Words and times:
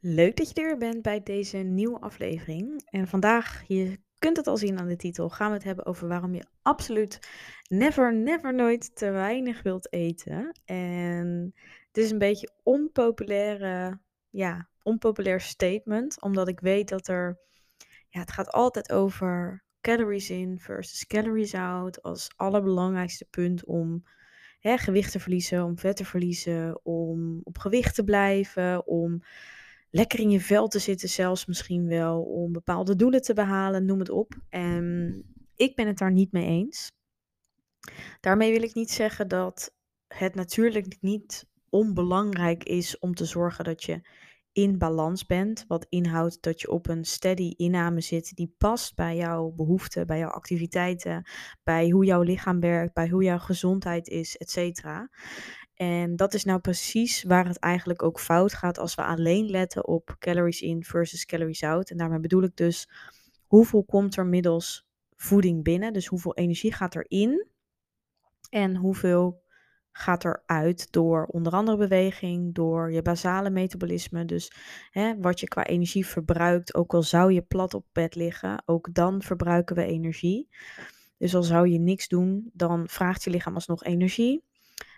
Leuk 0.00 0.36
dat 0.36 0.48
je 0.48 0.62
er 0.62 0.76
bent 0.76 1.02
bij 1.02 1.22
deze 1.22 1.56
nieuwe 1.56 2.00
aflevering. 2.00 2.82
En 2.90 3.08
vandaag, 3.08 3.64
je 3.66 3.98
kunt 4.18 4.36
het 4.36 4.46
al 4.46 4.56
zien 4.56 4.78
aan 4.78 4.88
de 4.88 4.96
titel, 4.96 5.28
gaan 5.28 5.48
we 5.48 5.54
het 5.54 5.64
hebben 5.64 5.86
over 5.86 6.08
waarom 6.08 6.34
je 6.34 6.46
absoluut 6.62 7.18
never, 7.68 8.14
never, 8.14 8.54
nooit 8.54 8.96
te 8.96 9.10
weinig 9.10 9.62
wilt 9.62 9.92
eten. 9.92 10.60
En 10.64 11.54
het 11.86 11.96
is 11.96 12.10
een 12.10 12.18
beetje 12.18 12.50
onpopulaire, 12.62 14.00
ja, 14.30 14.68
onpopulair 14.82 15.40
statement, 15.40 16.22
omdat 16.22 16.48
ik 16.48 16.60
weet 16.60 16.88
dat 16.88 17.08
er, 17.08 17.38
ja, 18.08 18.20
het 18.20 18.32
gaat 18.32 18.50
altijd 18.50 18.92
over 18.92 19.64
calories 19.80 20.30
in 20.30 20.58
versus 20.58 21.06
calories 21.06 21.54
out 21.54 22.02
als 22.02 22.30
allerbelangrijkste 22.36 23.24
punt 23.24 23.64
om 23.64 24.04
hè, 24.60 24.76
gewicht 24.76 25.12
te 25.12 25.20
verliezen, 25.20 25.64
om 25.64 25.78
vet 25.78 25.96
te 25.96 26.04
verliezen, 26.04 26.80
om 26.84 27.40
op 27.42 27.58
gewicht 27.58 27.94
te 27.94 28.04
blijven, 28.04 28.86
om 28.86 29.22
lekker 29.90 30.20
in 30.20 30.30
je 30.30 30.40
vel 30.40 30.68
te 30.68 30.78
zitten, 30.78 31.08
zelfs 31.08 31.46
misschien 31.46 31.86
wel 31.86 32.22
om 32.22 32.52
bepaalde 32.52 32.96
doelen 32.96 33.22
te 33.22 33.34
behalen, 33.34 33.84
noem 33.84 33.98
het 33.98 34.10
op. 34.10 34.34
En 34.48 35.24
ik 35.54 35.76
ben 35.76 35.86
het 35.86 35.98
daar 35.98 36.12
niet 36.12 36.32
mee 36.32 36.46
eens. 36.46 36.90
Daarmee 38.20 38.52
wil 38.52 38.62
ik 38.62 38.74
niet 38.74 38.90
zeggen 38.90 39.28
dat 39.28 39.74
het 40.08 40.34
natuurlijk 40.34 40.96
niet 41.00 41.46
onbelangrijk 41.70 42.64
is 42.64 42.98
om 42.98 43.14
te 43.14 43.24
zorgen 43.24 43.64
dat 43.64 43.84
je 43.84 44.00
in 44.52 44.78
balans 44.78 45.26
bent. 45.26 45.64
Wat 45.68 45.86
inhoudt 45.88 46.42
dat 46.42 46.60
je 46.60 46.70
op 46.70 46.88
een 46.88 47.04
steady 47.04 47.52
inname 47.56 48.00
zit 48.00 48.34
die 48.34 48.54
past 48.58 48.94
bij 48.94 49.16
jouw 49.16 49.50
behoeften, 49.50 50.06
bij 50.06 50.18
jouw 50.18 50.30
activiteiten, 50.30 51.28
bij 51.62 51.90
hoe 51.90 52.04
jouw 52.04 52.22
lichaam 52.22 52.60
werkt, 52.60 52.94
bij 52.94 53.08
hoe 53.08 53.22
jouw 53.22 53.38
gezondheid 53.38 54.08
is, 54.08 54.36
etc. 54.36 54.84
En 55.76 56.16
dat 56.16 56.34
is 56.34 56.44
nou 56.44 56.60
precies 56.60 57.22
waar 57.22 57.46
het 57.46 57.58
eigenlijk 57.58 58.02
ook 58.02 58.20
fout 58.20 58.54
gaat 58.54 58.78
als 58.78 58.94
we 58.94 59.04
alleen 59.04 59.50
letten 59.50 59.86
op 59.86 60.16
calories 60.18 60.60
in 60.60 60.84
versus 60.84 61.26
calories 61.26 61.62
out. 61.62 61.90
En 61.90 61.96
daarmee 61.96 62.20
bedoel 62.20 62.42
ik 62.42 62.56
dus 62.56 62.88
hoeveel 63.46 63.84
komt 63.84 64.16
er 64.16 64.26
middels 64.26 64.86
voeding 65.16 65.62
binnen, 65.64 65.92
dus 65.92 66.06
hoeveel 66.06 66.34
energie 66.34 66.72
gaat 66.72 66.94
er 66.94 67.04
in 67.08 67.46
en 68.50 68.76
hoeveel 68.76 69.44
gaat 69.92 70.24
eruit 70.24 70.92
door 70.92 71.24
onder 71.24 71.52
andere 71.52 71.76
beweging, 71.76 72.54
door 72.54 72.92
je 72.92 73.02
basale 73.02 73.50
metabolisme. 73.50 74.24
Dus 74.24 74.52
hè, 74.90 75.20
wat 75.20 75.40
je 75.40 75.48
qua 75.48 75.64
energie 75.64 76.06
verbruikt, 76.06 76.74
ook 76.74 76.94
al 76.94 77.02
zou 77.02 77.32
je 77.32 77.42
plat 77.42 77.74
op 77.74 77.86
bed 77.92 78.14
liggen, 78.14 78.62
ook 78.66 78.94
dan 78.94 79.22
verbruiken 79.22 79.76
we 79.76 79.84
energie. 79.84 80.48
Dus 81.18 81.34
al 81.34 81.42
zou 81.42 81.68
je 81.68 81.78
niks 81.78 82.08
doen, 82.08 82.50
dan 82.52 82.88
vraagt 82.88 83.24
je 83.24 83.30
lichaam 83.30 83.54
alsnog 83.54 83.84
energie. 83.84 84.44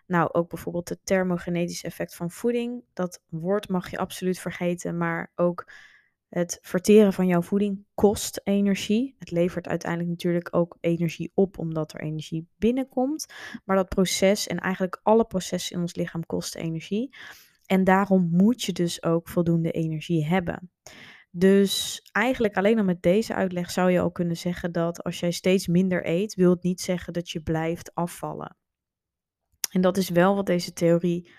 Nou, 0.08 0.28
ook 0.32 0.48
bijvoorbeeld 0.48 0.88
het 0.88 1.00
thermogenetische 1.04 1.86
effect 1.86 2.14
van 2.14 2.30
voeding. 2.30 2.84
Dat 2.92 3.22
woord 3.28 3.68
mag 3.68 3.90
je 3.90 3.98
absoluut 3.98 4.38
vergeten, 4.38 4.96
maar 4.96 5.32
ook 5.34 5.72
het 6.28 6.58
verteren 6.62 7.12
van 7.12 7.26
jouw 7.26 7.42
voeding 7.42 7.84
kost 7.94 8.40
energie. 8.44 9.14
Het 9.18 9.30
levert 9.30 9.68
uiteindelijk 9.68 10.10
natuurlijk 10.10 10.48
ook 10.50 10.76
energie 10.80 11.32
op, 11.34 11.58
omdat 11.58 11.92
er 11.92 12.00
energie 12.00 12.48
binnenkomt. 12.56 13.26
Maar 13.64 13.76
dat 13.76 13.88
proces 13.88 14.46
en 14.46 14.58
eigenlijk 14.58 15.00
alle 15.02 15.24
processen 15.24 15.76
in 15.76 15.82
ons 15.82 15.94
lichaam 15.94 16.26
kosten 16.26 16.60
energie. 16.60 17.16
En 17.66 17.84
daarom 17.84 18.28
moet 18.30 18.62
je 18.62 18.72
dus 18.72 19.02
ook 19.02 19.28
voldoende 19.28 19.70
energie 19.70 20.26
hebben. 20.26 20.70
Dus 21.30 22.02
eigenlijk 22.12 22.56
alleen 22.56 22.78
al 22.78 22.84
met 22.84 23.02
deze 23.02 23.34
uitleg 23.34 23.70
zou 23.70 23.90
je 23.90 24.00
al 24.00 24.12
kunnen 24.12 24.36
zeggen 24.36 24.72
dat 24.72 25.02
als 25.02 25.20
jij 25.20 25.30
steeds 25.30 25.66
minder 25.66 26.06
eet, 26.06 26.34
wil 26.34 26.50
het 26.50 26.62
niet 26.62 26.80
zeggen 26.80 27.12
dat 27.12 27.30
je 27.30 27.40
blijft 27.40 27.94
afvallen. 27.94 28.56
En 29.70 29.80
dat 29.80 29.96
is 29.96 30.08
wel 30.08 30.34
wat 30.34 30.46
deze 30.46 30.72
theorie 30.72 31.30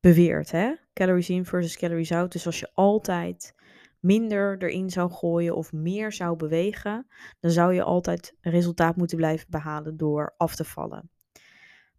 beweert, 0.00 0.50
hè? 0.50 0.74
Calories 0.92 1.30
in 1.30 1.44
versus 1.44 1.76
calories 1.76 2.12
out. 2.12 2.32
Dus 2.32 2.46
als 2.46 2.60
je 2.60 2.70
altijd 2.74 3.54
minder 4.00 4.62
erin 4.62 4.90
zou 4.90 5.10
gooien 5.10 5.56
of 5.56 5.72
meer 5.72 6.12
zou 6.12 6.36
bewegen, 6.36 7.06
dan 7.40 7.50
zou 7.50 7.74
je 7.74 7.82
altijd 7.82 8.34
een 8.40 8.52
resultaat 8.52 8.96
moeten 8.96 9.16
blijven 9.16 9.46
behalen 9.50 9.96
door 9.96 10.34
af 10.36 10.54
te 10.54 10.64
vallen. 10.64 11.10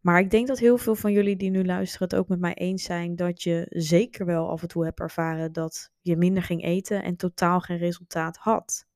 Maar 0.01 0.19
ik 0.19 0.29
denk 0.29 0.47
dat 0.47 0.59
heel 0.59 0.77
veel 0.77 0.95
van 0.95 1.11
jullie 1.11 1.35
die 1.35 1.49
nu 1.49 1.65
luisteren 1.65 2.07
het 2.07 2.17
ook 2.17 2.27
met 2.27 2.39
mij 2.39 2.53
eens 2.53 2.83
zijn 2.83 3.15
dat 3.15 3.43
je 3.43 3.65
zeker 3.69 4.25
wel 4.25 4.49
af 4.49 4.61
en 4.61 4.67
toe 4.67 4.85
hebt 4.85 4.99
ervaren 4.99 5.51
dat 5.51 5.91
je 6.01 6.17
minder 6.17 6.43
ging 6.43 6.63
eten 6.63 7.03
en 7.03 7.15
totaal 7.15 7.59
geen 7.59 7.77
resultaat 7.77 8.37
had. 8.37 8.87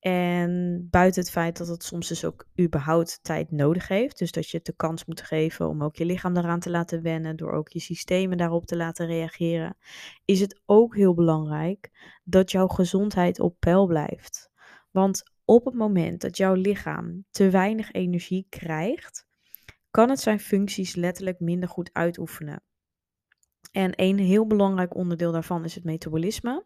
En 0.00 0.86
buiten 0.90 1.22
het 1.22 1.30
feit 1.30 1.56
dat 1.56 1.68
het 1.68 1.82
soms 1.82 2.08
dus 2.08 2.24
ook 2.24 2.46
überhaupt 2.60 3.18
tijd 3.22 3.50
nodig 3.50 3.88
heeft. 3.88 4.18
Dus 4.18 4.32
dat 4.32 4.50
je 4.50 4.56
het 4.56 4.66
de 4.66 4.76
kans 4.76 5.04
moet 5.04 5.20
geven 5.20 5.68
om 5.68 5.82
ook 5.82 5.96
je 5.96 6.04
lichaam 6.04 6.34
daaraan 6.34 6.60
te 6.60 6.70
laten 6.70 7.02
wennen. 7.02 7.36
Door 7.36 7.52
ook 7.52 7.68
je 7.68 7.80
systemen 7.80 8.38
daarop 8.38 8.66
te 8.66 8.76
laten 8.76 9.06
reageren. 9.06 9.76
Is 10.24 10.40
het 10.40 10.60
ook 10.66 10.96
heel 10.96 11.14
belangrijk 11.14 11.90
dat 12.24 12.50
jouw 12.50 12.66
gezondheid 12.66 13.40
op 13.40 13.56
peil 13.58 13.86
blijft. 13.86 14.50
Want 14.90 15.22
op 15.44 15.64
het 15.64 15.74
moment 15.74 16.20
dat 16.20 16.36
jouw 16.36 16.54
lichaam 16.54 17.24
te 17.30 17.50
weinig 17.50 17.92
energie 17.92 18.46
krijgt, 18.48 19.26
kan 19.90 20.10
het 20.10 20.20
zijn 20.20 20.40
functies 20.40 20.94
letterlijk 20.94 21.40
minder 21.40 21.68
goed 21.68 21.90
uitoefenen. 21.92 22.62
En 23.78 23.92
een 23.96 24.18
heel 24.18 24.46
belangrijk 24.46 24.94
onderdeel 24.94 25.32
daarvan 25.32 25.64
is 25.64 25.74
het 25.74 25.84
metabolisme. 25.84 26.64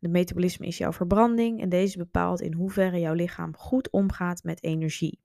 De 0.00 0.08
metabolisme 0.08 0.66
is 0.66 0.78
jouw 0.78 0.92
verbranding 0.92 1.60
en 1.60 1.68
deze 1.68 1.98
bepaalt 1.98 2.40
in 2.40 2.52
hoeverre 2.52 3.00
jouw 3.00 3.12
lichaam 3.12 3.56
goed 3.56 3.90
omgaat 3.90 4.42
met 4.42 4.62
energie. 4.62 5.20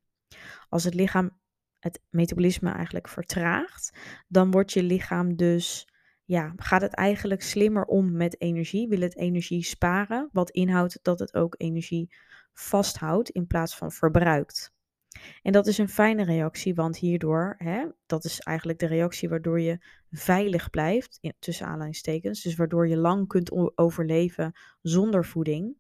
Als 0.70 0.84
het 0.84 0.94
lichaam 0.94 1.40
het 1.80 2.02
metabolisme 2.10 2.72
eigenlijk 2.72 3.08
vertraagt, 3.08 3.98
dan 4.28 4.52
wordt 4.52 4.74
je 4.74 4.84
lichaam 4.84 5.36
dus, 5.36 5.88
ja, 6.26 6.54
gaat 6.56 6.82
het 6.82 6.94
eigenlijk 6.94 7.42
slimmer 7.42 7.86
om 7.86 8.12
met 8.12 8.42
energie, 8.42 8.88
wil 8.88 9.02
het 9.02 9.18
energie 9.18 9.64
sparen, 9.64 10.30
wat 10.32 10.50
inhoudt 10.50 11.00
dat 11.02 11.20
het 11.20 11.34
ook 11.34 11.56
energie 11.58 12.16
vasthoudt 12.54 13.30
in 13.30 13.48
plaats 13.48 13.78
van 13.78 13.92
verbruikt. 13.92 14.74
En 15.42 15.52
dat 15.52 15.68
is 15.68 15.78
een 15.78 15.90
fijne 15.90 16.24
reactie, 16.24 16.76
want 16.76 16.98
hierdoor, 16.98 17.56
hè, 17.58 17.86
dat 18.06 18.26
is 18.26 18.40
eigenlijk 18.40 18.80
de 18.80 18.88
reactie 18.88 19.30
waardoor 19.30 19.60
je 19.62 19.78
veilig 20.12 20.70
blijft, 20.70 21.20
tussen 21.40 21.66
aanleidingstekens. 21.66 22.42
Dus 22.42 22.56
waardoor 22.56 22.88
je 22.88 22.98
lang 22.98 23.28
kunt 23.28 23.78
overleven 23.78 24.54
zonder 24.82 25.26
voeding. 25.26 25.76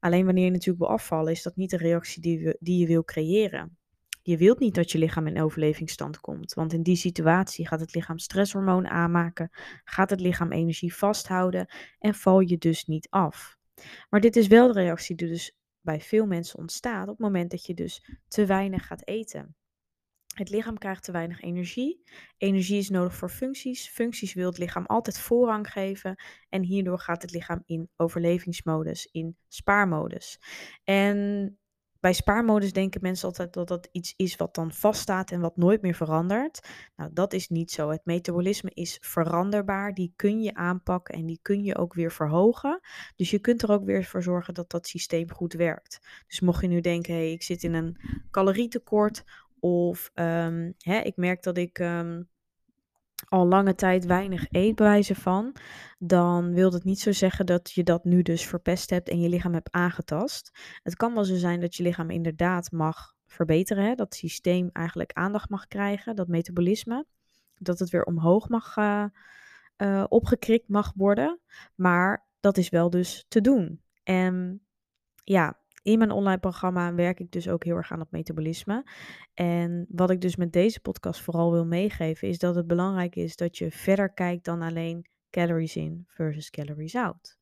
Alleen 0.00 0.24
wanneer 0.24 0.44
je 0.44 0.50
natuurlijk 0.50 0.78
wil 0.78 0.92
afvallen, 0.92 1.32
is 1.32 1.42
dat 1.42 1.56
niet 1.56 1.70
de 1.70 1.76
reactie 1.76 2.22
die, 2.22 2.56
die 2.60 2.78
je 2.78 2.86
wil 2.86 3.04
creëren. 3.04 3.76
Je 4.22 4.36
wilt 4.36 4.58
niet 4.58 4.74
dat 4.74 4.92
je 4.92 4.98
lichaam 4.98 5.26
in 5.26 5.42
overlevingsstand 5.42 6.20
komt, 6.20 6.54
want 6.54 6.72
in 6.72 6.82
die 6.82 6.96
situatie 6.96 7.66
gaat 7.66 7.80
het 7.80 7.94
lichaam 7.94 8.18
stresshormoon 8.18 8.88
aanmaken, 8.88 9.50
gaat 9.84 10.10
het 10.10 10.20
lichaam 10.20 10.52
energie 10.52 10.94
vasthouden 10.94 11.66
en 11.98 12.14
val 12.14 12.40
je 12.40 12.58
dus 12.58 12.84
niet 12.84 13.06
af. 13.10 13.56
Maar 14.10 14.20
dit 14.20 14.36
is 14.36 14.46
wel 14.46 14.72
de 14.72 14.80
reactie 14.80 15.16
die 15.16 15.28
dus 15.28 15.56
bij 15.84 16.00
veel 16.00 16.26
mensen 16.26 16.58
ontstaat 16.58 17.02
op 17.02 17.08
het 17.08 17.18
moment 17.18 17.50
dat 17.50 17.66
je 17.66 17.74
dus 17.74 18.04
te 18.28 18.46
weinig 18.46 18.86
gaat 18.86 19.06
eten. 19.06 19.56
Het 20.34 20.50
lichaam 20.50 20.78
krijgt 20.78 21.04
te 21.04 21.12
weinig 21.12 21.40
energie. 21.40 22.02
Energie 22.36 22.78
is 22.78 22.88
nodig 22.88 23.14
voor 23.14 23.30
functies. 23.30 23.88
Functies 23.88 24.34
wil 24.34 24.48
het 24.48 24.58
lichaam 24.58 24.86
altijd 24.86 25.18
voorrang 25.18 25.70
geven. 25.70 26.22
En 26.48 26.62
hierdoor 26.62 26.98
gaat 26.98 27.22
het 27.22 27.30
lichaam 27.30 27.62
in 27.66 27.90
overlevingsmodus, 27.96 29.08
in 29.12 29.36
spaarmodus. 29.48 30.40
En 30.84 31.58
bij 32.04 32.12
spaarmodus 32.12 32.72
denken 32.72 33.00
mensen 33.02 33.28
altijd 33.28 33.52
dat 33.52 33.68
dat 33.68 33.88
iets 33.92 34.14
is 34.16 34.36
wat 34.36 34.54
dan 34.54 34.72
vaststaat 34.72 35.30
en 35.30 35.40
wat 35.40 35.56
nooit 35.56 35.82
meer 35.82 35.94
verandert. 35.94 36.68
Nou, 36.96 37.10
dat 37.12 37.32
is 37.32 37.48
niet 37.48 37.70
zo. 37.70 37.90
Het 37.90 38.04
metabolisme 38.04 38.70
is 38.74 38.98
veranderbaar. 39.00 39.94
Die 39.94 40.12
kun 40.16 40.42
je 40.42 40.54
aanpakken 40.54 41.14
en 41.14 41.26
die 41.26 41.38
kun 41.42 41.62
je 41.62 41.76
ook 41.76 41.94
weer 41.94 42.12
verhogen. 42.12 42.80
Dus 43.16 43.30
je 43.30 43.38
kunt 43.38 43.62
er 43.62 43.70
ook 43.70 43.84
weer 43.84 44.04
voor 44.04 44.22
zorgen 44.22 44.54
dat 44.54 44.70
dat 44.70 44.86
systeem 44.86 45.30
goed 45.30 45.52
werkt. 45.52 46.24
Dus 46.26 46.40
mocht 46.40 46.60
je 46.60 46.68
nu 46.68 46.80
denken, 46.80 47.14
hé, 47.14 47.20
hey, 47.20 47.32
ik 47.32 47.42
zit 47.42 47.62
in 47.62 47.74
een 47.74 47.96
calorietekort 48.30 49.24
of 49.60 50.10
um, 50.14 50.74
hè, 50.78 50.98
ik 50.98 51.16
merk 51.16 51.42
dat 51.42 51.58
ik 51.58 51.78
um, 51.78 52.28
al 53.28 53.46
lange 53.46 53.74
tijd 53.74 54.06
weinig 54.06 54.46
eet 54.50 54.74
bij 54.74 54.86
wijze 54.86 55.14
van, 55.14 55.56
dan 55.98 56.52
wil 56.52 56.70
dat 56.70 56.84
niet 56.84 57.00
zo 57.00 57.12
zeggen 57.12 57.46
dat 57.46 57.72
je 57.72 57.82
dat 57.82 58.04
nu 58.04 58.22
dus 58.22 58.46
verpest 58.46 58.90
hebt 58.90 59.08
en 59.08 59.20
je 59.20 59.28
lichaam 59.28 59.52
hebt 59.52 59.72
aangetast. 59.72 60.58
Het 60.82 60.96
kan 60.96 61.14
wel 61.14 61.24
zo 61.24 61.36
zijn 61.36 61.60
dat 61.60 61.74
je 61.74 61.82
lichaam 61.82 62.10
inderdaad 62.10 62.72
mag 62.72 63.14
verbeteren, 63.26 63.84
hè? 63.84 63.94
dat 63.94 64.14
systeem 64.14 64.70
eigenlijk 64.72 65.12
aandacht 65.12 65.48
mag 65.48 65.66
krijgen, 65.66 66.16
dat 66.16 66.28
metabolisme, 66.28 67.06
dat 67.54 67.78
het 67.78 67.90
weer 67.90 68.04
omhoog 68.04 68.48
mag, 68.48 68.76
uh, 68.76 70.04
opgekrikt 70.08 70.68
mag 70.68 70.92
worden, 70.96 71.40
maar 71.74 72.26
dat 72.40 72.56
is 72.56 72.68
wel 72.68 72.90
dus 72.90 73.24
te 73.28 73.40
doen. 73.40 73.82
En 74.02 74.62
ja, 75.24 75.58
in 75.84 75.98
mijn 75.98 76.10
online 76.10 76.38
programma 76.38 76.94
werk 76.94 77.20
ik 77.20 77.30
dus 77.30 77.48
ook 77.48 77.64
heel 77.64 77.76
erg 77.76 77.92
aan 77.92 78.00
het 78.00 78.10
metabolisme. 78.10 78.86
En 79.34 79.86
wat 79.88 80.10
ik 80.10 80.20
dus 80.20 80.36
met 80.36 80.52
deze 80.52 80.80
podcast 80.80 81.20
vooral 81.20 81.52
wil 81.52 81.66
meegeven, 81.66 82.28
is 82.28 82.38
dat 82.38 82.54
het 82.54 82.66
belangrijk 82.66 83.16
is 83.16 83.36
dat 83.36 83.58
je 83.58 83.70
verder 83.70 84.12
kijkt 84.12 84.44
dan 84.44 84.62
alleen 84.62 85.06
calories 85.30 85.76
in 85.76 86.04
versus 86.06 86.50
calories 86.50 86.94
out. 86.94 87.38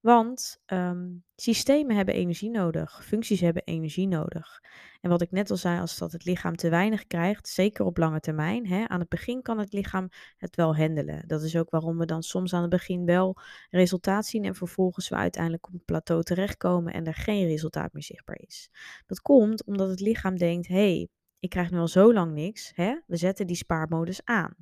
Want 0.00 0.60
ehm, 0.66 1.08
systemen 1.36 1.96
hebben 1.96 2.14
energie 2.14 2.50
nodig, 2.50 3.04
functies 3.04 3.40
hebben 3.40 3.62
energie 3.64 4.08
nodig. 4.08 4.60
En 5.00 5.10
wat 5.10 5.20
ik 5.20 5.30
net 5.30 5.50
al 5.50 5.56
zei, 5.56 5.80
als 5.80 5.98
dat 5.98 6.12
het 6.12 6.24
lichaam 6.24 6.56
te 6.56 6.68
weinig 6.68 7.06
krijgt, 7.06 7.48
zeker 7.48 7.84
op 7.84 7.96
lange 7.96 8.20
termijn, 8.20 8.66
hè, 8.66 8.88
aan 8.88 9.00
het 9.00 9.08
begin 9.08 9.42
kan 9.42 9.58
het 9.58 9.72
lichaam 9.72 10.08
het 10.36 10.56
wel 10.56 10.76
handelen. 10.76 11.24
Dat 11.26 11.42
is 11.42 11.56
ook 11.56 11.70
waarom 11.70 11.98
we 11.98 12.04
dan 12.04 12.22
soms 12.22 12.52
aan 12.52 12.60
het 12.60 12.70
begin 12.70 13.04
wel 13.04 13.36
resultaat 13.70 14.26
zien 14.26 14.44
en 14.44 14.54
vervolgens 14.54 15.08
we 15.08 15.14
uiteindelijk 15.14 15.66
op 15.66 15.72
het 15.72 15.84
plateau 15.84 16.22
terechtkomen 16.22 16.92
en 16.92 17.06
er 17.06 17.14
geen 17.14 17.46
resultaat 17.46 17.92
meer 17.92 18.02
zichtbaar 18.02 18.40
is. 18.40 18.70
Dat 19.06 19.20
komt 19.20 19.64
omdat 19.64 19.88
het 19.88 20.00
lichaam 20.00 20.36
denkt, 20.36 20.68
hé, 20.68 20.74
hey, 20.74 21.08
ik 21.38 21.50
krijg 21.50 21.70
nu 21.70 21.78
al 21.78 21.88
zo 21.88 22.12
lang 22.12 22.32
niks, 22.32 22.72
hè? 22.74 22.98
we 23.06 23.16
zetten 23.16 23.46
die 23.46 23.56
spaarmodus 23.56 24.20
aan. 24.24 24.54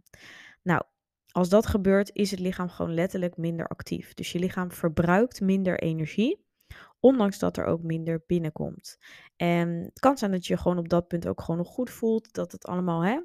Nou, 0.63 0.83
als 1.33 1.49
dat 1.49 1.67
gebeurt, 1.67 2.11
is 2.13 2.31
het 2.31 2.41
lichaam 2.41 2.69
gewoon 2.69 2.95
letterlijk 2.95 3.37
minder 3.37 3.67
actief. 3.67 4.15
Dus 4.15 4.33
je 4.33 4.39
lichaam 4.39 4.73
verbruikt 4.73 5.41
minder 5.41 5.79
energie, 5.79 6.45
ondanks 7.01 7.39
dat 7.39 7.57
er 7.57 7.65
ook 7.65 7.83
minder 7.83 8.23
binnenkomt. 8.27 8.99
En 9.37 9.69
het 9.69 10.01
kan 10.01 10.19
zijn 10.19 10.31
dat 10.31 10.47
je 10.47 10.57
gewoon 10.57 10.79
op 10.79 10.89
dat 10.89 11.09
punt 11.09 11.27
ook 11.27 11.41
gewoon 11.41 11.57
nog 11.57 11.69
goed 11.69 11.91
voelt, 11.91 12.33
dat 12.33 12.53
het 12.53 12.67
allemaal, 12.67 13.05
hè, 13.05 13.21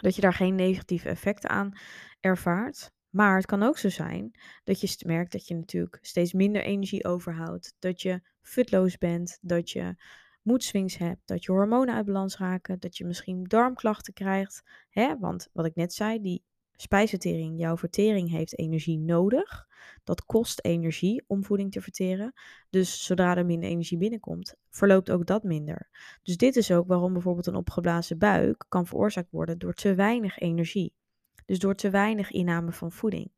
dat 0.00 0.14
je 0.14 0.20
daar 0.20 0.34
geen 0.34 0.54
negatieve 0.54 1.08
effecten 1.08 1.50
aan 1.50 1.78
ervaart. 2.20 2.92
Maar 3.10 3.36
het 3.36 3.46
kan 3.46 3.62
ook 3.62 3.78
zo 3.78 3.88
zijn 3.88 4.40
dat 4.64 4.80
je 4.80 5.04
merkt 5.06 5.32
dat 5.32 5.46
je 5.46 5.54
natuurlijk 5.54 5.98
steeds 6.00 6.32
minder 6.32 6.62
energie 6.62 7.04
overhoudt, 7.04 7.74
dat 7.78 8.02
je 8.02 8.20
futloos 8.42 8.98
bent, 8.98 9.38
dat 9.40 9.70
je 9.70 9.94
moedswings 10.42 10.96
hebt, 10.96 11.20
dat 11.24 11.44
je 11.44 11.52
hormonen 11.52 11.94
uit 11.94 12.06
balans 12.06 12.36
raken, 12.38 12.80
dat 12.80 12.96
je 12.96 13.04
misschien 13.04 13.44
darmklachten 13.44 14.12
krijgt. 14.12 14.62
Hè? 14.90 15.18
Want 15.18 15.48
wat 15.52 15.66
ik 15.66 15.74
net 15.74 15.92
zei, 15.92 16.20
die 16.20 16.44
spijsvertering, 16.76 17.58
jouw 17.58 17.76
vertering 17.76 18.30
heeft 18.30 18.58
energie 18.58 18.98
nodig. 18.98 19.66
Dat 20.04 20.24
kost 20.24 20.64
energie 20.64 21.24
om 21.26 21.44
voeding 21.44 21.72
te 21.72 21.80
verteren. 21.80 22.32
Dus 22.70 23.04
zodra 23.04 23.36
er 23.36 23.46
minder 23.46 23.68
energie 23.68 23.98
binnenkomt, 23.98 24.54
verloopt 24.70 25.10
ook 25.10 25.26
dat 25.26 25.42
minder. 25.42 25.88
Dus 26.22 26.36
dit 26.36 26.56
is 26.56 26.70
ook 26.70 26.86
waarom 26.86 27.12
bijvoorbeeld 27.12 27.46
een 27.46 27.54
opgeblazen 27.54 28.18
buik 28.18 28.64
kan 28.68 28.86
veroorzaakt 28.86 29.30
worden 29.30 29.58
door 29.58 29.74
te 29.74 29.94
weinig 29.94 30.38
energie. 30.38 30.94
Dus 31.46 31.58
door 31.58 31.74
te 31.74 31.90
weinig 31.90 32.30
inname 32.30 32.72
van 32.72 32.92
voeding. 32.92 33.30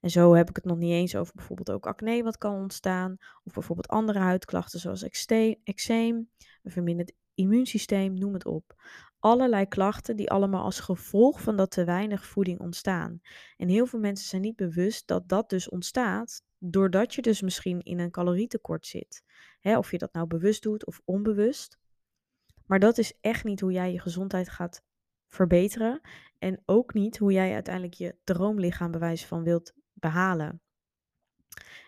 En 0.00 0.10
zo 0.10 0.34
heb 0.34 0.48
ik 0.48 0.56
het 0.56 0.64
nog 0.64 0.78
niet 0.78 0.92
eens 0.92 1.16
over 1.16 1.34
bijvoorbeeld 1.34 1.70
ook 1.70 1.86
acne 1.86 2.22
wat 2.22 2.38
kan 2.38 2.54
ontstaan. 2.54 3.16
Of 3.44 3.52
bijvoorbeeld 3.52 3.88
andere 3.88 4.18
huidklachten 4.18 4.80
zoals 4.80 5.02
eczeem, 5.02 6.28
een 6.62 6.70
verminderd 6.70 7.12
immuunsysteem, 7.34 8.14
noem 8.14 8.32
het 8.32 8.46
op 8.46 8.74
allerlei 9.20 9.66
klachten 9.66 10.16
die 10.16 10.30
allemaal 10.30 10.64
als 10.64 10.80
gevolg 10.80 11.40
van 11.40 11.56
dat 11.56 11.70
te 11.70 11.84
weinig 11.84 12.26
voeding 12.26 12.60
ontstaan. 12.60 13.20
En 13.56 13.68
heel 13.68 13.86
veel 13.86 13.98
mensen 13.98 14.28
zijn 14.28 14.42
niet 14.42 14.56
bewust 14.56 15.06
dat 15.06 15.28
dat 15.28 15.50
dus 15.50 15.68
ontstaat 15.68 16.42
doordat 16.58 17.14
je 17.14 17.22
dus 17.22 17.40
misschien 17.40 17.82
in 17.82 17.98
een 17.98 18.10
calorietekort 18.10 18.86
zit. 18.86 19.22
Hè, 19.60 19.78
of 19.78 19.90
je 19.90 19.98
dat 19.98 20.12
nou 20.12 20.26
bewust 20.26 20.62
doet 20.62 20.86
of 20.86 21.00
onbewust. 21.04 21.78
Maar 22.66 22.78
dat 22.78 22.98
is 22.98 23.12
echt 23.20 23.44
niet 23.44 23.60
hoe 23.60 23.72
jij 23.72 23.92
je 23.92 24.00
gezondheid 24.00 24.48
gaat 24.48 24.84
verbeteren. 25.26 26.00
En 26.38 26.62
ook 26.66 26.94
niet 26.94 27.18
hoe 27.18 27.32
jij 27.32 27.54
uiteindelijk 27.54 27.94
je 27.94 28.16
droomlichaam 28.24 28.90
bewijs 28.90 29.26
van 29.26 29.42
wilt 29.42 29.72
behalen. 29.92 30.62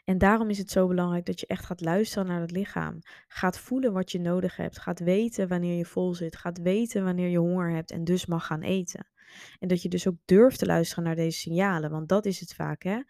En 0.05 0.19
daarom 0.19 0.51
is 0.51 0.59
het 0.59 0.71
zo 0.71 0.87
belangrijk 0.87 1.27
dat 1.27 1.41
je 1.41 1.47
echt 1.47 1.65
gaat 1.65 1.81
luisteren 1.81 2.27
naar 2.27 2.41
het 2.41 2.51
lichaam. 2.51 2.99
Gaat 3.29 3.59
voelen 3.59 3.93
wat 3.93 4.13
je 4.13 4.21
nodig 4.21 4.57
hebt. 4.57 4.79
Gaat 4.79 5.01
weten 5.01 5.49
wanneer 5.49 5.77
je 5.77 5.85
vol 5.85 6.15
zit. 6.15 6.37
Gaat 6.37 6.59
weten 6.59 7.05
wanneer 7.05 7.29
je 7.29 7.39
honger 7.39 7.71
hebt 7.71 7.91
en 7.91 8.05
dus 8.05 8.27
mag 8.27 8.47
gaan 8.47 8.63
eten. 8.63 9.11
En 9.59 9.69
dat 9.69 9.83
je 9.83 9.89
dus 9.89 10.09
ook 10.09 10.17
durft 10.25 10.59
te 10.59 10.67
luisteren 10.67 11.05
naar 11.05 11.17
deze 11.17 11.39
signalen. 11.39 11.91
Want 11.91 12.09
dat 12.09 12.27
is 12.27 12.41
het 12.41 12.55
vaak, 12.55 12.83
hè. 12.83 13.01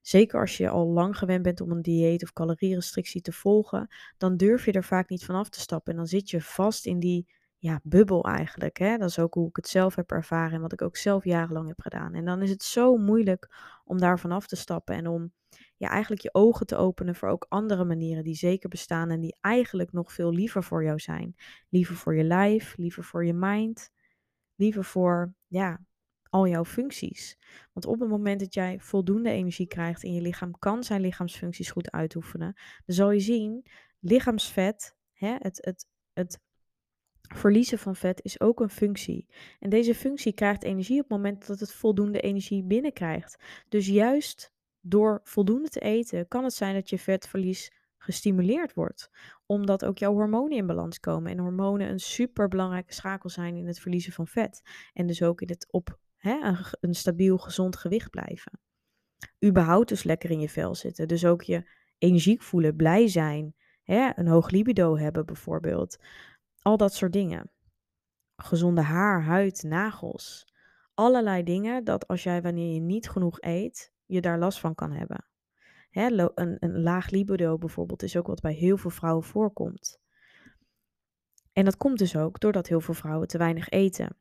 Zeker 0.00 0.40
als 0.40 0.56
je 0.56 0.68
al 0.68 0.86
lang 0.86 1.18
gewend 1.18 1.42
bent 1.42 1.60
om 1.60 1.70
een 1.70 1.82
dieet 1.82 2.22
of 2.22 2.32
calorierestrictie 2.32 3.20
te 3.20 3.32
volgen, 3.32 3.88
dan 4.16 4.36
durf 4.36 4.64
je 4.64 4.72
er 4.72 4.84
vaak 4.84 5.08
niet 5.08 5.24
van 5.24 5.34
af 5.34 5.48
te 5.48 5.60
stappen. 5.60 5.92
En 5.92 5.98
dan 5.98 6.06
zit 6.06 6.30
je 6.30 6.40
vast 6.40 6.86
in 6.86 7.00
die 7.00 7.26
ja, 7.66 7.80
bubbel 7.82 8.24
eigenlijk. 8.24 8.78
Hè? 8.78 8.96
Dat 8.96 9.08
is 9.08 9.18
ook 9.18 9.34
hoe 9.34 9.48
ik 9.48 9.56
het 9.56 9.68
zelf 9.68 9.94
heb 9.94 10.10
ervaren 10.10 10.52
en 10.52 10.60
wat 10.60 10.72
ik 10.72 10.82
ook 10.82 10.96
zelf 10.96 11.24
jarenlang 11.24 11.68
heb 11.68 11.80
gedaan. 11.80 12.14
En 12.14 12.24
dan 12.24 12.42
is 12.42 12.50
het 12.50 12.62
zo 12.62 12.96
moeilijk 12.96 13.54
om 13.84 13.98
daarvan 13.98 14.32
af 14.32 14.46
te 14.46 14.56
stappen 14.56 14.94
en 14.94 15.06
om 15.06 15.32
ja, 15.76 15.88
eigenlijk 15.88 16.22
je 16.22 16.34
ogen 16.34 16.66
te 16.66 16.76
openen 16.76 17.14
voor 17.14 17.28
ook 17.28 17.46
andere 17.48 17.84
manieren 17.84 18.24
die 18.24 18.34
zeker 18.34 18.68
bestaan 18.68 19.10
en 19.10 19.20
die 19.20 19.36
eigenlijk 19.40 19.92
nog 19.92 20.12
veel 20.12 20.32
liever 20.32 20.64
voor 20.64 20.84
jou 20.84 20.98
zijn. 20.98 21.34
Liever 21.68 21.94
voor 21.94 22.16
je 22.16 22.24
lijf, 22.24 22.76
liever 22.76 23.04
voor 23.04 23.24
je 23.24 23.34
mind, 23.34 23.90
liever 24.54 24.84
voor 24.84 25.34
ja, 25.46 25.84
al 26.30 26.48
jouw 26.48 26.64
functies. 26.64 27.38
Want 27.72 27.86
op 27.86 28.00
het 28.00 28.08
moment 28.08 28.40
dat 28.40 28.54
jij 28.54 28.80
voldoende 28.80 29.30
energie 29.30 29.66
krijgt 29.66 30.04
en 30.04 30.14
je 30.14 30.20
lichaam 30.20 30.58
kan 30.58 30.84
zijn 30.84 31.00
lichaamsfuncties 31.00 31.70
goed 31.70 31.90
uitoefenen, 31.90 32.52
dan 32.84 32.96
zal 32.96 33.10
je 33.10 33.20
zien, 33.20 33.66
lichaamsvet, 33.98 34.96
hè, 35.12 35.36
het, 35.38 35.58
het, 35.64 35.86
het 36.12 36.44
verliezen 37.34 37.78
van 37.78 37.96
vet 37.96 38.24
is 38.24 38.40
ook 38.40 38.60
een 38.60 38.70
functie. 38.70 39.26
En 39.60 39.70
deze 39.70 39.94
functie 39.94 40.32
krijgt 40.32 40.62
energie 40.62 40.96
op 40.96 41.08
het 41.08 41.18
moment 41.18 41.46
dat 41.46 41.60
het 41.60 41.72
voldoende 41.72 42.20
energie 42.20 42.64
binnenkrijgt. 42.64 43.42
Dus 43.68 43.86
juist 43.86 44.52
door 44.80 45.20
voldoende 45.24 45.68
te 45.68 45.80
eten 45.80 46.28
kan 46.28 46.44
het 46.44 46.54
zijn 46.54 46.74
dat 46.74 46.90
je 46.90 46.98
vetverlies 46.98 47.72
gestimuleerd 47.98 48.74
wordt. 48.74 49.10
Omdat 49.46 49.84
ook 49.84 49.98
jouw 49.98 50.12
hormonen 50.12 50.56
in 50.56 50.66
balans 50.66 51.00
komen. 51.00 51.32
En 51.32 51.38
hormonen 51.38 51.88
een 51.88 52.00
super 52.00 52.48
belangrijke 52.48 52.94
schakel 52.94 53.28
zijn 53.28 53.56
in 53.56 53.66
het 53.66 53.78
verliezen 53.78 54.12
van 54.12 54.26
vet. 54.26 54.62
En 54.92 55.06
dus 55.06 55.22
ook 55.22 55.40
in 55.40 55.48
het 55.48 55.66
op 55.70 55.98
hè, 56.16 56.38
een, 56.42 56.56
een 56.80 56.94
stabiel, 56.94 57.38
gezond 57.38 57.76
gewicht 57.76 58.10
blijven. 58.10 58.60
Überhaupt 59.44 59.88
dus 59.88 60.02
lekker 60.02 60.30
in 60.30 60.40
je 60.40 60.48
vel 60.48 60.74
zitten. 60.74 61.08
Dus 61.08 61.24
ook 61.24 61.42
je 61.42 61.68
energiek 61.98 62.42
voelen, 62.42 62.76
blij 62.76 63.08
zijn. 63.08 63.54
Hè, 63.82 64.10
een 64.14 64.26
hoog 64.26 64.50
libido 64.50 64.96
hebben 64.96 65.26
bijvoorbeeld. 65.26 65.98
Al 66.66 66.76
dat 66.76 66.94
soort 66.94 67.12
dingen. 67.12 67.50
Gezonde 68.36 68.80
haar, 68.80 69.22
huid, 69.22 69.62
nagels. 69.62 70.46
Allerlei 70.94 71.42
dingen 71.42 71.84
dat 71.84 72.08
als 72.08 72.22
jij 72.22 72.42
wanneer 72.42 72.74
je 72.74 72.80
niet 72.80 73.08
genoeg 73.08 73.40
eet, 73.40 73.92
je 74.06 74.20
daar 74.20 74.38
last 74.38 74.60
van 74.60 74.74
kan 74.74 74.92
hebben. 74.92 75.26
Hè, 75.90 76.30
een, 76.34 76.56
een 76.60 76.82
laag 76.82 77.10
libido 77.10 77.58
bijvoorbeeld 77.58 78.02
is 78.02 78.16
ook 78.16 78.26
wat 78.26 78.40
bij 78.40 78.52
heel 78.52 78.76
veel 78.76 78.90
vrouwen 78.90 79.24
voorkomt. 79.24 80.00
En 81.52 81.64
dat 81.64 81.76
komt 81.76 81.98
dus 81.98 82.16
ook 82.16 82.40
doordat 82.40 82.66
heel 82.66 82.80
veel 82.80 82.94
vrouwen 82.94 83.28
te 83.28 83.38
weinig 83.38 83.68
eten. 83.68 84.16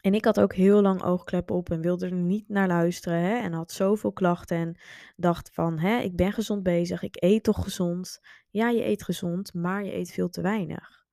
En 0.00 0.14
ik 0.14 0.24
had 0.24 0.40
ook 0.40 0.54
heel 0.54 0.82
lang 0.82 1.02
oogkleppen 1.02 1.56
op 1.56 1.70
en 1.70 1.80
wilde 1.80 2.06
er 2.06 2.12
niet 2.12 2.48
naar 2.48 2.68
luisteren. 2.68 3.18
Hè, 3.18 3.36
en 3.36 3.52
had 3.52 3.72
zoveel 3.72 4.12
klachten 4.12 4.56
en 4.56 4.76
dacht 5.16 5.50
van, 5.52 5.78
hè, 5.78 5.98
ik 5.98 6.16
ben 6.16 6.32
gezond 6.32 6.62
bezig, 6.62 7.02
ik 7.02 7.22
eet 7.22 7.42
toch 7.42 7.62
gezond. 7.62 8.20
Ja, 8.50 8.68
je 8.68 8.84
eet 8.84 9.02
gezond, 9.02 9.54
maar 9.54 9.84
je 9.84 9.94
eet 9.94 10.10
veel 10.10 10.28
te 10.28 10.40
weinig. 10.40 11.05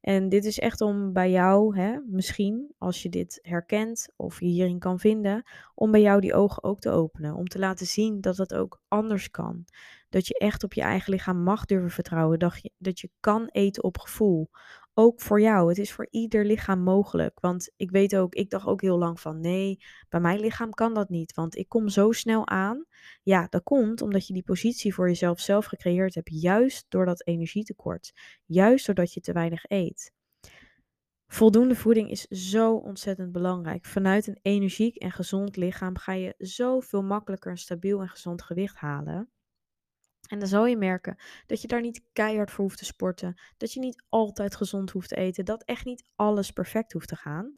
En 0.00 0.28
dit 0.28 0.44
is 0.44 0.58
echt 0.58 0.80
om 0.80 1.12
bij 1.12 1.30
jou, 1.30 1.78
hè, 1.78 1.98
misschien 2.06 2.74
als 2.78 3.02
je 3.02 3.08
dit 3.08 3.38
herkent 3.42 4.12
of 4.16 4.40
je 4.40 4.46
hierin 4.46 4.78
kan 4.78 4.98
vinden, 4.98 5.42
om 5.74 5.90
bij 5.90 6.00
jou 6.00 6.20
die 6.20 6.34
ogen 6.34 6.62
ook 6.62 6.80
te 6.80 6.90
openen. 6.90 7.34
Om 7.34 7.46
te 7.46 7.58
laten 7.58 7.86
zien 7.86 8.20
dat 8.20 8.36
het 8.36 8.54
ook 8.54 8.80
anders 8.88 9.30
kan. 9.30 9.64
Dat 10.08 10.26
je 10.26 10.38
echt 10.38 10.64
op 10.64 10.72
je 10.72 10.82
eigen 10.82 11.12
lichaam 11.12 11.42
mag 11.42 11.64
durven 11.64 11.90
vertrouwen. 11.90 12.38
Dat 12.38 12.62
je, 12.62 12.70
dat 12.78 13.00
je 13.00 13.10
kan 13.20 13.48
eten 13.48 13.84
op 13.84 13.98
gevoel 13.98 14.50
ook 14.98 15.20
voor 15.20 15.40
jou. 15.40 15.68
Het 15.68 15.78
is 15.78 15.92
voor 15.92 16.06
ieder 16.10 16.44
lichaam 16.44 16.80
mogelijk. 16.80 17.40
Want 17.40 17.70
ik 17.76 17.90
weet 17.90 18.16
ook, 18.16 18.34
ik 18.34 18.50
dacht 18.50 18.66
ook 18.66 18.80
heel 18.80 18.98
lang 18.98 19.20
van 19.20 19.40
nee, 19.40 19.78
bij 20.08 20.20
mijn 20.20 20.40
lichaam 20.40 20.70
kan 20.70 20.94
dat 20.94 21.08
niet. 21.08 21.34
Want 21.34 21.56
ik 21.56 21.68
kom 21.68 21.88
zo 21.88 22.12
snel 22.12 22.46
aan. 22.46 22.84
Ja, 23.22 23.46
dat 23.50 23.62
komt 23.62 24.02
omdat 24.02 24.26
je 24.26 24.32
die 24.32 24.42
positie 24.42 24.94
voor 24.94 25.08
jezelf 25.08 25.40
zelf 25.40 25.64
gecreëerd 25.64 26.14
hebt. 26.14 26.30
Juist 26.32 26.86
door 26.88 27.04
dat 27.04 27.26
energietekort. 27.26 28.12
Juist 28.44 28.86
doordat 28.86 29.12
je 29.12 29.20
te 29.20 29.32
weinig 29.32 29.64
eet. 29.68 30.12
Voldoende 31.26 31.76
voeding 31.76 32.10
is 32.10 32.24
zo 32.24 32.74
ontzettend 32.74 33.32
belangrijk. 33.32 33.86
Vanuit 33.86 34.26
een 34.26 34.38
energiek 34.42 34.96
en 34.96 35.12
gezond 35.12 35.56
lichaam 35.56 35.96
ga 35.96 36.12
je 36.12 36.34
zoveel 36.38 37.02
makkelijker 37.02 37.50
een 37.50 37.58
stabiel 37.58 38.00
en 38.00 38.08
gezond 38.08 38.42
gewicht 38.42 38.76
halen. 38.76 39.30
En 40.26 40.38
dan 40.38 40.48
zal 40.48 40.66
je 40.66 40.76
merken 40.76 41.16
dat 41.46 41.62
je 41.62 41.68
daar 41.68 41.80
niet 41.80 42.02
keihard 42.12 42.50
voor 42.50 42.64
hoeft 42.64 42.78
te 42.78 42.84
sporten. 42.84 43.40
Dat 43.56 43.72
je 43.72 43.80
niet 43.80 44.04
altijd 44.08 44.56
gezond 44.56 44.90
hoeft 44.90 45.08
te 45.08 45.16
eten. 45.16 45.44
Dat 45.44 45.64
echt 45.64 45.84
niet 45.84 46.04
alles 46.16 46.50
perfect 46.50 46.92
hoeft 46.92 47.08
te 47.08 47.16
gaan. 47.16 47.56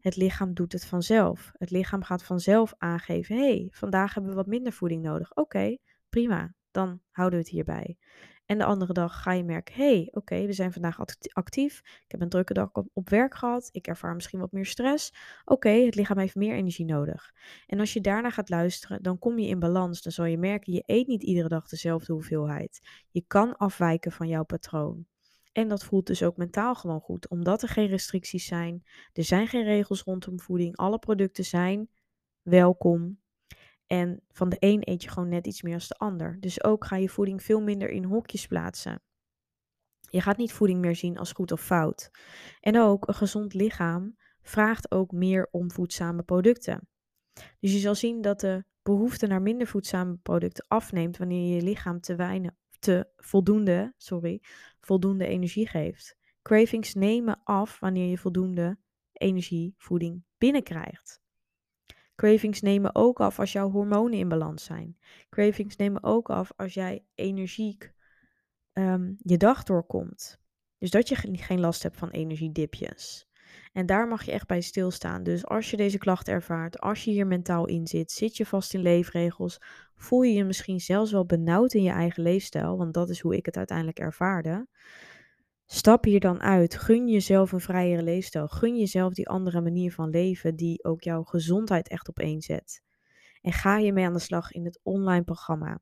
Het 0.00 0.16
lichaam 0.16 0.54
doet 0.54 0.72
het 0.72 0.84
vanzelf. 0.86 1.50
Het 1.52 1.70
lichaam 1.70 2.02
gaat 2.02 2.22
vanzelf 2.22 2.74
aangeven: 2.78 3.36
hé, 3.36 3.42
hey, 3.42 3.68
vandaag 3.70 4.14
hebben 4.14 4.30
we 4.30 4.36
wat 4.36 4.46
minder 4.46 4.72
voeding 4.72 5.02
nodig. 5.02 5.34
Oké, 5.34 5.76
prima. 6.08 6.54
Dan 6.70 7.00
houden 7.10 7.38
we 7.38 7.44
het 7.44 7.54
hierbij. 7.54 7.98
En 8.46 8.58
de 8.58 8.64
andere 8.64 8.92
dag 8.92 9.22
ga 9.22 9.32
je 9.32 9.44
merken, 9.44 9.74
hey, 9.74 10.08
oké, 10.12 10.46
we 10.46 10.52
zijn 10.52 10.72
vandaag 10.72 10.98
actief. 11.32 11.78
Ik 11.78 12.10
heb 12.10 12.20
een 12.20 12.28
drukke 12.28 12.52
dag 12.52 12.70
op, 12.72 13.08
werk 13.08 13.34
gehad. 13.34 13.68
Ik 13.72 13.86
ervaar 13.86 14.14
misschien 14.14 14.40
wat 14.40 14.52
meer 14.52 14.66
stress. 14.66 15.12
Oké, 15.44 15.68
het 15.68 15.94
lichaam 15.94 16.18
heeft 16.18 16.34
meer 16.34 16.54
energie 16.54 16.84
nodig. 16.84 17.32
En 17.66 17.80
als 17.80 17.92
je 17.92 18.00
daarna 18.00 18.30
gaat 18.30 18.48
luisteren, 18.48 19.02
dan 19.02 19.18
kom 19.18 19.38
je 19.38 19.48
in 19.48 19.58
balans. 19.58 20.02
Dan 20.02 20.12
zal 20.12 20.24
je 20.24 20.38
merken, 20.38 20.72
je 20.72 20.82
eet 20.86 21.06
niet 21.06 21.22
iedere 21.22 21.48
dag 21.48 21.68
dezelfde 21.68 22.12
hoeveelheid. 22.12 22.80
Je 23.10 23.24
kan 23.26 23.56
afwijken 23.56 24.12
van 24.12 24.28
jouw 24.28 24.44
patroon. 24.44 25.06
En 25.52 25.68
dat 25.68 25.84
voelt 25.84 26.06
dus 26.06 26.22
ook 26.22 26.36
mentaal 26.36 26.74
gewoon 26.74 27.00
goed, 27.00 27.28
omdat 27.28 27.62
er 27.62 27.68
geen 27.68 27.86
restricties 27.86 28.46
zijn. 28.46 28.82
Er 29.12 29.24
zijn 29.24 29.46
geen 29.46 29.64
regels 29.64 30.02
rondom 30.02 30.40
voeding. 30.40 30.76
Alle 30.76 30.98
producten 30.98 31.44
zijn 31.44 31.88
welkom. 32.42 33.18
En 33.86 34.22
van 34.30 34.48
de 34.48 34.56
een 34.58 34.80
eet 34.80 35.02
je 35.02 35.08
gewoon 35.08 35.28
net 35.28 35.46
iets 35.46 35.62
meer 35.62 35.74
als 35.74 35.88
de 35.88 35.94
ander. 35.94 36.36
Dus 36.40 36.64
ook 36.64 36.84
ga 36.84 36.96
je 36.96 37.08
voeding 37.08 37.42
veel 37.42 37.60
minder 37.60 37.90
in 37.90 38.04
hokjes 38.04 38.46
plaatsen. 38.46 39.02
Je 40.00 40.20
gaat 40.20 40.36
niet 40.36 40.52
voeding 40.52 40.80
meer 40.80 40.96
zien 40.96 41.18
als 41.18 41.32
goed 41.32 41.52
of 41.52 41.60
fout. 41.60 42.10
En 42.60 42.78
ook 42.78 43.08
een 43.08 43.14
gezond 43.14 43.54
lichaam 43.54 44.16
vraagt 44.42 44.90
ook 44.90 45.12
meer 45.12 45.48
om 45.50 45.70
voedzame 45.70 46.22
producten. 46.22 46.88
Dus 47.60 47.72
je 47.72 47.78
zal 47.78 47.94
zien 47.94 48.20
dat 48.20 48.40
de 48.40 48.64
behoefte 48.82 49.26
naar 49.26 49.42
minder 49.42 49.66
voedzame 49.66 50.16
producten 50.16 50.64
afneemt 50.68 51.16
wanneer 51.16 51.54
je 51.54 51.62
lichaam 51.62 52.00
te 52.00 52.14
weinig, 52.14 52.52
te 52.78 53.12
voldoende, 53.16 53.94
sorry, 53.96 54.42
voldoende 54.80 55.26
energie 55.26 55.68
geeft. 55.68 56.16
Cravings 56.42 56.94
nemen 56.94 57.40
af 57.44 57.80
wanneer 57.80 58.08
je 58.10 58.18
voldoende 58.18 58.78
energie, 59.12 59.74
voeding 59.76 60.24
binnenkrijgt. 60.38 61.20
Cravings 62.16 62.60
nemen 62.60 62.94
ook 62.94 63.20
af 63.20 63.38
als 63.38 63.52
jouw 63.52 63.70
hormonen 63.70 64.18
in 64.18 64.28
balans 64.28 64.64
zijn. 64.64 64.98
Cravings 65.28 65.76
nemen 65.76 66.02
ook 66.02 66.30
af 66.30 66.52
als 66.56 66.74
jij 66.74 67.04
energiek 67.14 67.94
Ehm, 68.76 69.12
je 69.18 69.36
dag 69.36 69.62
doorkomt. 69.62 70.38
Dus 70.78 70.90
dat 70.90 71.08
je 71.08 71.16
geen 71.16 71.60
last 71.60 71.82
hebt 71.82 71.96
van 71.96 72.10
energiedipjes. 72.10 73.28
En 73.72 73.86
daar 73.86 74.08
mag 74.08 74.22
je 74.22 74.32
echt 74.32 74.46
bij 74.46 74.60
stilstaan. 74.60 75.22
Dus 75.22 75.46
als 75.46 75.70
je 75.70 75.76
deze 75.76 75.98
klachten 75.98 76.34
ervaart, 76.34 76.80
als 76.80 77.04
je 77.04 77.10
hier 77.10 77.26
mentaal 77.26 77.66
in 77.66 77.86
zit, 77.86 78.12
zit 78.12 78.36
je 78.36 78.46
vast 78.46 78.74
in 78.74 78.80
leefregels, 78.80 79.58
voel 79.94 80.22
je 80.22 80.34
je 80.34 80.44
misschien 80.44 80.80
zelfs 80.80 81.12
wel 81.12 81.26
benauwd 81.26 81.74
in 81.74 81.82
je 81.82 81.90
eigen 81.90 82.22
leefstijl, 82.22 82.76
want 82.76 82.94
dat 82.94 83.08
is 83.08 83.20
hoe 83.20 83.36
ik 83.36 83.46
het 83.46 83.56
uiteindelijk 83.56 83.98
ervaarde. 83.98 84.66
Stap 85.66 86.04
hier 86.04 86.20
dan 86.20 86.40
uit. 86.40 86.76
Gun 86.76 87.08
jezelf 87.08 87.52
een 87.52 87.60
vrijere 87.60 88.02
leefstijl. 88.02 88.48
Gun 88.48 88.78
jezelf 88.78 89.12
die 89.12 89.28
andere 89.28 89.60
manier 89.60 89.92
van 89.92 90.10
leven 90.10 90.56
die 90.56 90.84
ook 90.84 91.02
jouw 91.02 91.22
gezondheid 91.22 91.88
echt 91.88 92.08
op 92.08 92.18
één 92.18 92.40
zet. 92.40 92.82
En 93.42 93.52
ga 93.52 93.78
je 93.78 93.92
mee 93.92 94.04
aan 94.04 94.12
de 94.12 94.18
slag 94.18 94.52
in 94.52 94.64
het 94.64 94.80
online 94.82 95.24
programma. 95.24 95.80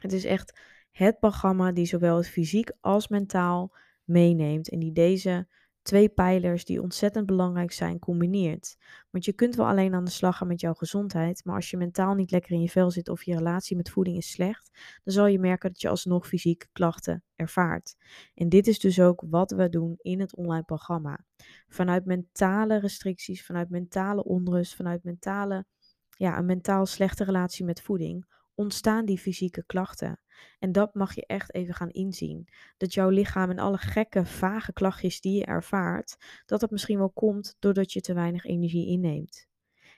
Het 0.00 0.12
is 0.12 0.24
echt 0.24 0.60
het 0.90 1.18
programma 1.18 1.72
die 1.72 1.86
zowel 1.86 2.16
het 2.16 2.28
fysiek 2.28 2.72
als 2.80 3.08
mentaal 3.08 3.76
meeneemt 4.04 4.68
en 4.68 4.78
die 4.78 4.92
deze 4.92 5.48
twee 5.86 6.08
pijlers 6.08 6.64
die 6.64 6.82
ontzettend 6.82 7.26
belangrijk 7.26 7.72
zijn 7.72 7.98
combineert. 7.98 8.76
Want 9.10 9.24
je 9.24 9.32
kunt 9.32 9.54
wel 9.54 9.66
alleen 9.66 9.94
aan 9.94 10.04
de 10.04 10.10
slag 10.10 10.36
gaan 10.36 10.48
met 10.48 10.60
jouw 10.60 10.74
gezondheid, 10.74 11.44
maar 11.44 11.54
als 11.54 11.70
je 11.70 11.76
mentaal 11.76 12.14
niet 12.14 12.30
lekker 12.30 12.52
in 12.52 12.60
je 12.60 12.68
vel 12.68 12.90
zit 12.90 13.08
of 13.08 13.22
je 13.22 13.34
relatie 13.34 13.76
met 13.76 13.90
voeding 13.90 14.16
is 14.16 14.30
slecht, 14.30 14.70
dan 15.04 15.14
zal 15.14 15.26
je 15.26 15.38
merken 15.38 15.68
dat 15.68 15.80
je 15.80 15.88
alsnog 15.88 16.26
fysieke 16.26 16.66
klachten 16.72 17.24
ervaart. 17.36 17.96
En 18.34 18.48
dit 18.48 18.66
is 18.66 18.78
dus 18.78 19.00
ook 19.00 19.22
wat 19.26 19.50
we 19.50 19.68
doen 19.68 19.94
in 19.98 20.20
het 20.20 20.36
online 20.36 20.64
programma. 20.64 21.24
Vanuit 21.68 22.04
mentale 22.04 22.78
restricties, 22.78 23.44
vanuit 23.44 23.70
mentale 23.70 24.24
onrust, 24.24 24.74
vanuit 24.74 25.04
mentale, 25.04 25.64
ja, 26.10 26.38
een 26.38 26.46
mentaal 26.46 26.86
slechte 26.86 27.24
relatie 27.24 27.64
met 27.64 27.82
voeding, 27.82 28.26
ontstaan 28.56 29.04
die 29.04 29.18
fysieke 29.18 29.64
klachten. 29.66 30.20
En 30.58 30.72
dat 30.72 30.94
mag 30.94 31.14
je 31.14 31.26
echt 31.26 31.54
even 31.54 31.74
gaan 31.74 31.90
inzien. 31.90 32.48
Dat 32.76 32.94
jouw 32.94 33.08
lichaam 33.08 33.50
en 33.50 33.58
alle 33.58 33.78
gekke, 33.78 34.24
vage 34.24 34.72
klachtjes 34.72 35.20
die 35.20 35.38
je 35.38 35.44
ervaart, 35.44 36.16
dat 36.46 36.60
het 36.60 36.70
misschien 36.70 36.98
wel 36.98 37.10
komt 37.10 37.56
doordat 37.58 37.92
je 37.92 38.00
te 38.00 38.14
weinig 38.14 38.44
energie 38.44 38.86
inneemt. 38.86 39.46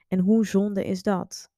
En 0.08 0.18
hoe 0.18 0.46
zonde 0.46 0.84
is 0.84 1.02
dat? 1.02 1.50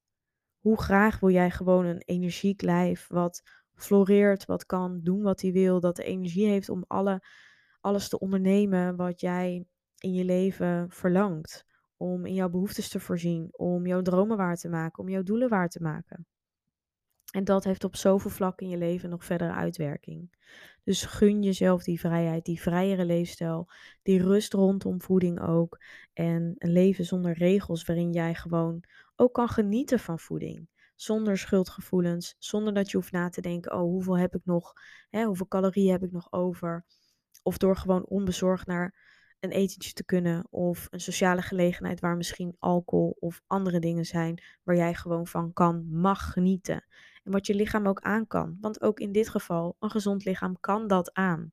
Hoe 0.59 0.81
graag 0.81 1.21
wil 1.21 1.31
jij 1.31 1.51
gewoon 1.51 1.85
een 1.85 2.03
energiek 2.05 2.63
lijf 2.63 3.07
wat 3.09 3.43
floreert, 3.75 4.45
wat 4.45 4.67
kan 4.67 5.01
doen 5.03 5.23
wat 5.23 5.41
hij 5.41 5.53
wil, 5.53 5.81
dat 5.81 5.97
de 5.97 6.05
energie 6.05 6.47
heeft 6.47 6.69
om 6.69 6.85
alle, 6.87 7.23
alles 7.81 8.09
te 8.09 8.19
ondernemen 8.19 8.97
wat 8.97 9.21
jij 9.21 9.67
in 9.99 10.13
je 10.13 10.25
leven 10.25 10.91
verlangt. 10.91 11.65
Om 11.97 12.27
in 12.27 12.35
jouw 12.35 12.49
behoeftes 12.49 12.89
te 12.89 13.01
voorzien, 13.01 13.49
om 13.53 13.87
jouw 13.87 14.03
dromen 14.03 14.37
waar 14.37 14.57
te 14.57 14.69
maken, 14.69 15.03
om 15.03 15.09
jouw 15.09 15.23
doelen 15.23 15.49
waar 15.49 15.69
te 15.69 15.83
maken. 15.83 16.27
En 17.31 17.45
dat 17.45 17.65
heeft 17.65 17.85
op 17.85 17.97
zoveel 17.97 18.31
vlakken 18.31 18.67
in 18.67 18.73
je 18.73 18.79
leven 18.79 19.11
nog 19.11 19.25
verdere 19.25 19.53
uitwerking. 19.53 20.31
Dus 20.85 21.05
gun 21.05 21.43
jezelf 21.43 21.83
die 21.83 22.01
vrijheid, 22.01 22.45
die 22.45 22.61
vrijere 22.61 23.05
leefstijl, 23.05 23.71
die 24.03 24.23
rust 24.23 24.53
rondom 24.53 25.03
voeding 25.03 25.41
ook. 25.41 25.81
En 26.13 26.55
een 26.59 26.73
leven 26.73 27.05
zonder 27.05 27.33
regels 27.33 27.85
waarin 27.85 28.13
jij 28.13 28.35
gewoon 28.35 28.85
ook 29.17 29.35
kan 29.35 29.49
genieten 29.49 29.99
van 29.99 30.19
voeding. 30.19 30.69
Zonder 30.95 31.39
schuldgevoelens, 31.39 32.35
zonder 32.39 32.75
dat 32.75 32.91
je 32.91 32.97
hoeft 32.97 33.13
na 33.13 33.29
te 33.29 33.41
denken, 33.41 33.73
oh 33.73 33.81
hoeveel 33.81 34.19
heb 34.19 34.35
ik 34.35 34.45
nog, 34.45 34.73
hè, 35.11 35.25
hoeveel 35.25 35.49
calorieën 35.49 35.93
heb 35.93 36.03
ik 36.03 36.13
nog 36.13 36.33
over. 36.33 36.85
Of 37.43 37.59
door 37.59 37.77
gewoon 37.77 38.07
onbezorgd 38.07 38.67
naar 38.67 38.95
een 39.41 39.51
etentje 39.51 39.93
te 39.93 40.05
kunnen 40.05 40.47
of 40.51 40.87
een 40.91 41.01
sociale 41.01 41.43
gelegenheid 41.43 42.01
waar 42.01 42.17
misschien 42.17 42.57
alcohol 42.59 43.17
of 43.19 43.43
andere 43.47 43.79
dingen 43.79 44.05
zijn 44.05 44.43
waar 44.63 44.77
jij 44.77 44.95
gewoon 44.95 45.27
van 45.27 45.53
kan, 45.53 45.87
mag 45.91 46.33
genieten. 46.33 46.85
En 47.23 47.33
wat 47.33 47.47
je 47.47 47.55
lichaam 47.55 47.87
ook 47.87 48.01
aan 48.01 48.27
kan. 48.27 48.57
Want 48.61 48.83
ook 48.83 49.01
in 49.01 49.13
dit 49.13 49.29
geval, 49.29 49.77
een 49.79 49.91
gezond 49.91 50.25
lichaam 50.25 50.61
kan 50.61 50.87
dat 50.87 51.13
aan. 51.15 51.53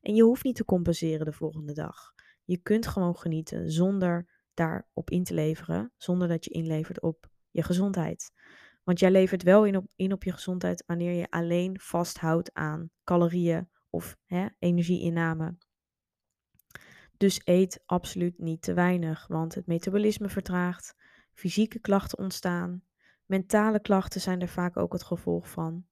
En 0.00 0.14
je 0.14 0.22
hoeft 0.22 0.44
niet 0.44 0.56
te 0.56 0.64
compenseren 0.64 1.24
de 1.24 1.32
volgende 1.32 1.72
dag. 1.72 2.12
Je 2.44 2.58
kunt 2.58 2.86
gewoon 2.86 3.16
genieten 3.16 3.70
zonder 3.70 4.28
daarop 4.54 5.10
in 5.10 5.24
te 5.24 5.34
leveren, 5.34 5.92
zonder 5.96 6.28
dat 6.28 6.44
je 6.44 6.50
inlevert 6.50 7.00
op 7.00 7.30
je 7.50 7.62
gezondheid. 7.62 8.32
Want 8.84 8.98
jij 8.98 9.10
levert 9.10 9.42
wel 9.42 9.64
in 9.64 9.76
op, 9.76 9.86
in 9.96 10.12
op 10.12 10.24
je 10.24 10.32
gezondheid 10.32 10.84
wanneer 10.86 11.12
je 11.12 11.30
alleen 11.30 11.80
vasthoudt 11.80 12.54
aan 12.54 12.90
calorieën 13.04 13.68
of 13.90 14.16
hè, 14.24 14.46
energieinname. 14.58 15.56
Dus 17.16 17.40
eet 17.44 17.82
absoluut 17.86 18.38
niet 18.38 18.62
te 18.62 18.74
weinig, 18.74 19.26
want 19.26 19.54
het 19.54 19.66
metabolisme 19.66 20.28
vertraagt, 20.28 20.94
fysieke 21.32 21.78
klachten 21.78 22.18
ontstaan, 22.18 22.82
mentale 23.30 23.80
klachten 23.80 24.20
zijn 24.20 24.40
er 24.40 24.48
vaak 24.48 24.76
ook 24.76 24.92
het 24.92 25.02
gevolg 25.02 25.50
van. 25.50 25.84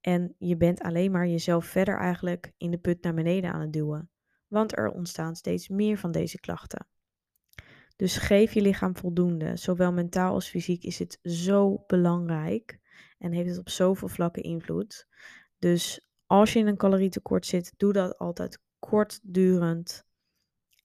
En 0.00 0.34
je 0.38 0.56
bent 0.56 0.80
alleen 0.80 1.10
maar 1.10 1.26
jezelf 1.26 1.66
verder 1.66 1.98
eigenlijk 1.98 2.52
in 2.56 2.70
de 2.70 2.78
put 2.78 3.02
naar 3.02 3.14
beneden 3.14 3.52
aan 3.52 3.60
het 3.60 3.72
duwen, 3.72 4.10
want 4.48 4.76
er 4.76 4.90
ontstaan 4.90 5.36
steeds 5.36 5.68
meer 5.68 5.98
van 5.98 6.12
deze 6.12 6.40
klachten. 6.40 6.86
Dus 7.96 8.16
geef 8.16 8.52
je 8.52 8.60
lichaam 8.60 8.96
voldoende, 8.96 9.56
zowel 9.56 9.92
mentaal 9.92 10.34
als 10.34 10.48
fysiek 10.48 10.82
is 10.82 10.98
het 10.98 11.18
zo 11.22 11.84
belangrijk 11.86 12.78
en 13.18 13.32
heeft 13.32 13.48
het 13.48 13.58
op 13.58 13.68
zoveel 13.68 14.08
vlakken 14.08 14.42
invloed. 14.42 15.08
Dus 15.58 16.08
als 16.26 16.52
je 16.52 16.58
in 16.58 16.66
een 16.66 16.76
calorietekort 16.76 17.46
zit, 17.46 17.74
doe 17.76 17.92
dat 17.92 18.18
altijd 18.18 18.60
kortdurend 18.78 20.06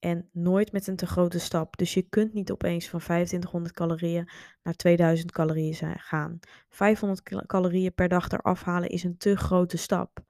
en 0.00 0.28
nooit 0.32 0.72
met 0.72 0.86
een 0.86 0.96
te 0.96 1.06
grote 1.06 1.38
stap. 1.38 1.76
Dus 1.76 1.94
je 1.94 2.02
kunt 2.02 2.32
niet 2.32 2.50
opeens 2.50 2.88
van 2.88 3.00
2500 3.00 3.74
calorieën 3.74 4.28
naar 4.62 4.74
2000 4.74 5.32
calorieën 5.32 5.98
gaan. 5.98 6.38
500 6.68 7.46
calorieën 7.46 7.94
per 7.94 8.08
dag 8.08 8.28
eraf 8.28 8.62
halen 8.62 8.88
is 8.88 9.04
een 9.04 9.16
te 9.16 9.36
grote 9.36 9.76
stap. 9.76 10.24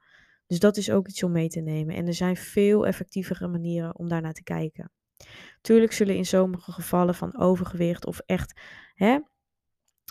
Dus 0.47 0.59
dat 0.59 0.77
is 0.77 0.91
ook 0.91 1.07
iets 1.07 1.23
om 1.23 1.31
mee 1.31 1.49
te 1.49 1.59
nemen. 1.61 1.95
En 1.95 2.07
er 2.07 2.13
zijn 2.13 2.37
veel 2.37 2.87
effectievere 2.87 3.47
manieren 3.47 3.97
om 3.97 4.09
daarnaar 4.09 4.33
te 4.33 4.43
kijken. 4.43 4.91
Tuurlijk 5.61 5.91
zullen 5.91 6.15
in 6.15 6.25
sommige 6.25 6.71
gevallen 6.71 7.15
van 7.15 7.37
overgewicht 7.37 8.05
of 8.05 8.19
echt, 8.25 8.61
hè, 8.93 9.19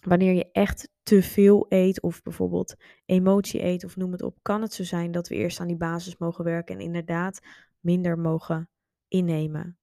wanneer 0.05 0.33
je 0.33 0.51
echt 0.53 0.89
te 1.03 1.23
veel 1.23 1.67
eet 1.69 2.03
of 2.03 2.23
bijvoorbeeld 2.23 2.75
emotie 3.05 3.63
eet 3.63 3.85
of 3.85 3.97
noem 3.97 4.13
het 4.13 4.23
op, 4.23 4.39
kan 4.43 4.63
het 4.63 4.73
zo 4.73 4.85
zijn 4.85 5.11
dat 5.11 5.29
we 5.29 5.35
eerst 5.35 5.61
aan 5.61 5.67
die 5.67 5.77
basis 5.77 6.17
mogen 6.17 6.45
werken 6.45 6.75
en 6.75 6.81
inderdaad 6.81 7.41
minder 7.81 8.19
mogen 8.19 8.69
innemen. 9.11 9.79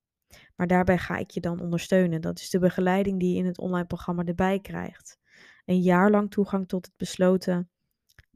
Maar 0.56 0.68
daarbij 0.68 0.98
ga 0.98 1.18
ik 1.18 1.30
je 1.30 1.40
dan 1.40 1.60
ondersteunen. 1.60 2.22
Dat 2.22 2.40
is 2.40 2.50
de 2.50 2.60
begeleiding 2.60 3.20
die 3.20 3.34
je 3.34 3.38
in 3.38 3.46
het 3.46 3.58
online 3.58 3.88
programma 3.88 4.24
erbij 4.24 4.60
krijgt. 4.60 5.20
Een 5.66 5.82
jaar 5.82 6.12
lang 6.12 6.32
toegang 6.32 6.68
tot 6.68 6.86
het 6.86 6.98
besloten, 6.98 7.70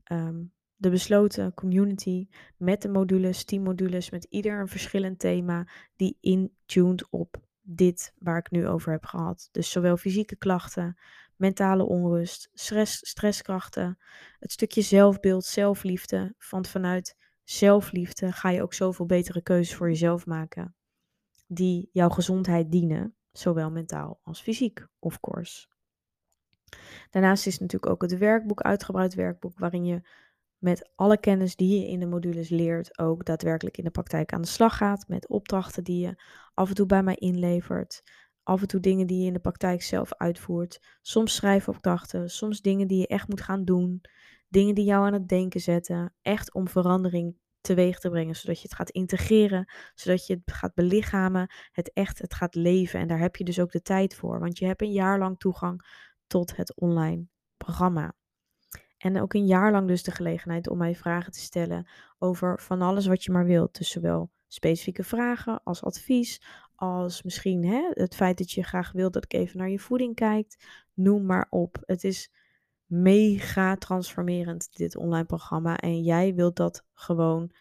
ehm, 0.04 0.44
de 0.76 0.90
besloten 0.90 1.54
community 1.54 2.28
met 2.58 2.82
de 2.82 2.90
modules, 2.90 3.46
modules 3.46 4.10
met 4.10 4.24
ieder 4.24 4.60
een 4.60 4.68
verschillend 4.68 5.20
thema 5.20 5.68
die 5.96 6.18
intuned 6.20 7.10
op 7.10 7.38
dit 7.62 8.14
waar 8.18 8.38
ik 8.38 8.52
nu 8.52 8.68
over 8.68 8.92
heb 8.92 9.06
gehad. 9.06 9.50
Dus 9.52 9.72
zowel 9.72 9.98
fysieke 9.98 10.36
klachten, 10.36 10.98
mentale 11.36 11.84
onrust, 11.84 12.50
stress, 12.54 13.08
stresskrachten, 13.08 13.98
het 14.40 14.52
stukje 14.52 14.82
zelfbeeld, 14.82 15.46
zelfliefde. 15.46 16.36
Want 16.50 16.68
vanuit 16.68 17.16
zelfliefde 17.44 18.32
ga 18.32 18.50
je 18.50 18.62
ook 18.62 18.74
zoveel 18.74 19.06
betere 19.06 19.42
keuzes 19.42 19.76
voor 19.76 19.88
jezelf 19.88 20.26
maken 20.26 20.76
die 21.54 21.90
jouw 21.92 22.10
gezondheid 22.10 22.72
dienen, 22.72 23.16
zowel 23.32 23.72
mentaal 23.72 24.20
als 24.24 24.42
fysiek, 24.42 24.88
of 25.00 25.20
course. 25.20 25.68
Daarnaast 27.10 27.48
is 27.48 27.60
natuurlijk 27.60 27.92
ook 27.92 28.02
het 28.02 28.18
werkboek, 28.18 28.62
uitgebreid 28.62 29.14
werkboek, 29.14 29.60
waarin 29.60 29.86
je 29.86 30.02
met 30.58 30.90
alle 30.96 31.18
kennis 31.18 31.56
die 31.56 31.80
je 31.80 31.88
in 31.88 32.00
de 32.00 32.06
modules 32.06 32.50
leert, 32.50 33.00
ook 33.00 33.26
daadwerkelijk 33.26 33.78
in 33.78 33.84
de 33.84 33.92
praktijk 33.92 34.34
aan 34.34 34.42
de 34.42 34.48
slag 34.48 34.78
gaat. 34.78 35.08
Met 35.08 35.28
opdrachten 35.28 35.84
die 35.84 36.00
je 36.00 36.22
af 36.54 36.70
en 36.70 36.76
toe 36.76 36.86
bij 36.86 37.04
mij 37.04 37.16
inlevert. 37.16 38.04
Af 38.44 38.62
en 38.62 38.68
toe 38.68 38.80
dingen 38.80 39.08
die 39.08 39.20
je 39.20 39.28
in 39.28 39.34
de 39.34 39.40
praktijk 39.40 39.82
zelf 39.82 40.14
uitvoert. 40.14 40.80
Soms 41.02 41.36
schrijfopdrachten, 41.36 42.30
soms 42.30 42.62
dingen 42.62 42.88
die 42.88 43.00
je 43.00 43.08
echt 43.08 43.28
moet 43.28 43.42
gaan 43.42 43.66
doen. 43.66 44.02
Dingen 44.48 44.76
die 44.76 44.86
jou 44.86 45.06
aan 45.06 45.14
het 45.14 45.28
denken 45.28 45.62
zetten. 45.62 46.14
Echt 46.22 46.54
om 46.54 46.68
verandering 46.68 47.36
teweeg 47.62 48.00
te 48.00 48.10
brengen, 48.10 48.36
zodat 48.36 48.62
je 48.62 48.68
het 48.68 48.76
gaat 48.76 48.90
integreren, 48.90 49.72
zodat 49.94 50.28
je 50.28 50.42
het 50.44 50.56
gaat 50.56 50.74
belichamen, 50.74 51.52
het 51.72 51.94
echt, 51.94 52.20
het 52.20 52.34
gaat 52.34 52.56
leven. 52.56 53.00
En 53.00 53.08
daar 53.08 53.20
heb 53.20 53.36
je 53.36 53.44
dus 53.44 53.60
ook 53.60 53.72
de 53.72 53.82
tijd 53.82 54.16
voor, 54.16 54.40
want 54.40 54.58
je 54.58 54.66
hebt 54.66 54.82
een 54.82 54.92
jaar 54.92 55.20
lang 55.20 55.40
toegang 55.40 55.86
tot 56.28 56.56
het 56.56 56.76
online 56.76 57.26
programma. 57.58 58.14
En 58.98 59.22
ook 59.22 59.34
een 59.34 59.46
jaar 59.46 59.72
lang 59.72 59.88
dus 59.88 60.04
de 60.04 60.12
gelegenheid 60.12 60.70
om 60.70 60.78
mij 60.78 60.96
vragen 60.96 61.32
te 61.32 61.40
stellen 61.40 61.90
over 62.18 62.60
van 62.62 62.82
alles 62.82 63.06
wat 63.06 63.24
je 63.24 63.32
maar 63.32 63.46
wilt. 63.46 63.78
Dus 63.78 63.90
zowel 63.90 64.32
specifieke 64.48 65.04
vragen 65.04 65.64
als 65.64 65.84
advies, 65.84 66.42
als 66.76 67.24
misschien 67.24 67.66
hè, 67.66 67.90
het 67.94 68.16
feit 68.16 68.38
dat 68.38 68.52
je 68.52 68.64
graag 68.64 68.92
wilt 68.92 69.14
dat 69.14 69.24
ik 69.24 69.34
even 69.34 69.58
naar 69.58 69.70
je 69.70 69.80
voeding 69.80 70.16
kijkt. 70.16 70.66
Noem 70.94 71.26
maar 71.26 71.48
op. 71.50 71.78
Het 71.86 72.04
is 72.04 72.32
mega 72.92 73.76
transformerend, 73.76 74.70
dit 74.72 74.96
online 74.96 75.26
programma. 75.26 75.78
En 75.78 76.02
jij 76.02 76.36
wilt 76.36 76.56
dat 76.56 76.86
gewoon 76.94 77.52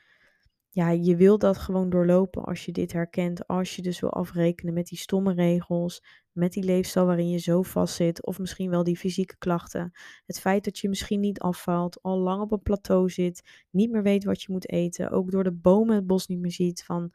ja, 0.72 0.90
je 0.90 1.16
wilt 1.16 1.40
dat 1.40 1.58
gewoon 1.58 1.90
doorlopen 1.90 2.44
als 2.44 2.64
je 2.64 2.72
dit 2.72 2.92
herkent. 2.92 3.46
Als 3.46 3.76
je 3.76 3.82
dus 3.82 4.00
wil 4.00 4.12
afrekenen 4.12 4.74
met 4.74 4.86
die 4.86 4.98
stomme 4.98 5.32
regels, 5.32 6.02
met 6.32 6.52
die 6.52 6.62
leefstijl 6.62 7.06
waarin 7.06 7.30
je 7.30 7.38
zo 7.38 7.62
vast 7.62 7.94
zit, 7.94 8.26
of 8.26 8.38
misschien 8.38 8.70
wel 8.70 8.84
die 8.84 8.96
fysieke 8.96 9.36
klachten. 9.38 9.92
Het 10.26 10.40
feit 10.40 10.64
dat 10.64 10.78
je 10.78 10.88
misschien 10.88 11.20
niet 11.20 11.40
afvalt, 11.40 12.02
al 12.02 12.18
lang 12.18 12.42
op 12.42 12.52
een 12.52 12.62
plateau 12.62 13.10
zit, 13.10 13.64
niet 13.70 13.90
meer 13.90 14.02
weet 14.02 14.24
wat 14.24 14.42
je 14.42 14.52
moet 14.52 14.70
eten, 14.70 15.10
ook 15.10 15.30
door 15.30 15.44
de 15.44 15.52
bomen 15.52 15.94
het 15.94 16.06
bos 16.06 16.26
niet 16.26 16.40
meer 16.40 16.52
ziet 16.52 16.84
van 16.84 17.12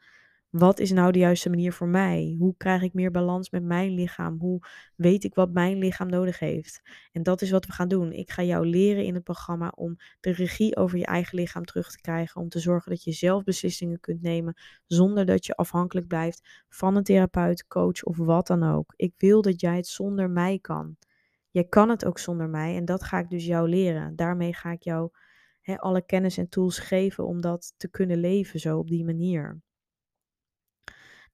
wat 0.50 0.78
is 0.78 0.90
nou 0.90 1.12
de 1.12 1.18
juiste 1.18 1.50
manier 1.50 1.72
voor 1.72 1.88
mij? 1.88 2.36
Hoe 2.38 2.54
krijg 2.56 2.82
ik 2.82 2.92
meer 2.94 3.10
balans 3.10 3.50
met 3.50 3.62
mijn 3.62 3.90
lichaam? 3.90 4.38
Hoe 4.38 4.60
weet 4.94 5.24
ik 5.24 5.34
wat 5.34 5.52
mijn 5.52 5.78
lichaam 5.78 6.08
nodig 6.08 6.38
heeft? 6.38 6.82
En 7.12 7.22
dat 7.22 7.42
is 7.42 7.50
wat 7.50 7.66
we 7.66 7.72
gaan 7.72 7.88
doen. 7.88 8.12
Ik 8.12 8.30
ga 8.30 8.42
jou 8.42 8.66
leren 8.66 9.04
in 9.04 9.14
het 9.14 9.24
programma 9.24 9.72
om 9.74 9.96
de 10.20 10.30
regie 10.30 10.76
over 10.76 10.98
je 10.98 11.06
eigen 11.06 11.38
lichaam 11.38 11.64
terug 11.64 11.90
te 11.90 12.00
krijgen. 12.00 12.40
Om 12.40 12.48
te 12.48 12.58
zorgen 12.58 12.90
dat 12.90 13.04
je 13.04 13.12
zelf 13.12 13.44
beslissingen 13.44 14.00
kunt 14.00 14.22
nemen 14.22 14.54
zonder 14.86 15.26
dat 15.26 15.46
je 15.46 15.56
afhankelijk 15.56 16.06
blijft 16.06 16.64
van 16.68 16.96
een 16.96 17.04
therapeut, 17.04 17.66
coach 17.66 18.02
of 18.02 18.16
wat 18.16 18.46
dan 18.46 18.62
ook. 18.62 18.92
Ik 18.96 19.14
wil 19.16 19.42
dat 19.42 19.60
jij 19.60 19.76
het 19.76 19.86
zonder 19.86 20.30
mij 20.30 20.58
kan. 20.58 20.96
Jij 21.50 21.64
kan 21.64 21.88
het 21.88 22.04
ook 22.04 22.18
zonder 22.18 22.48
mij 22.48 22.76
en 22.76 22.84
dat 22.84 23.02
ga 23.02 23.18
ik 23.18 23.30
dus 23.30 23.46
jou 23.46 23.68
leren. 23.68 24.16
Daarmee 24.16 24.54
ga 24.54 24.70
ik 24.70 24.82
jou 24.82 25.10
alle 25.76 26.06
kennis 26.06 26.38
en 26.38 26.48
tools 26.48 26.78
geven 26.78 27.26
om 27.26 27.40
dat 27.40 27.74
te 27.76 27.88
kunnen 27.88 28.18
leven 28.18 28.60
zo 28.60 28.78
op 28.78 28.88
die 28.88 29.04
manier. 29.04 29.60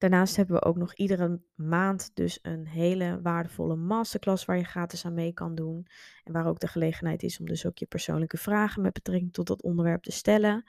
Daarnaast 0.02 0.37
hebben 0.37 0.54
we 0.54 0.64
ook 0.64 0.76
nog 0.76 0.94
iedere 0.94 1.40
maand 1.54 2.11
dus 2.14 2.38
een 2.42 2.66
hele 2.66 3.21
waardevolle 3.23 3.76
masterclass 3.76 4.44
waar 4.44 4.56
je 4.56 4.64
gratis 4.64 5.04
aan 5.04 5.14
mee 5.14 5.32
kan 5.32 5.54
doen. 5.54 5.87
En 6.25 6.32
waar 6.32 6.47
ook 6.47 6.61
de 6.61 6.66
gelegenheid 6.66 7.23
is 7.23 7.40
om 7.40 7.47
dus 7.47 7.66
ook 7.66 7.78
je 7.78 7.87
persoonlijke 7.87 8.37
vragen 8.37 8.82
met 8.82 8.92
betrekking 8.92 9.32
tot 9.32 9.47
dat 9.47 9.62
onderwerp 9.62 10.02
te 10.02 10.12
stellen. 10.12 10.64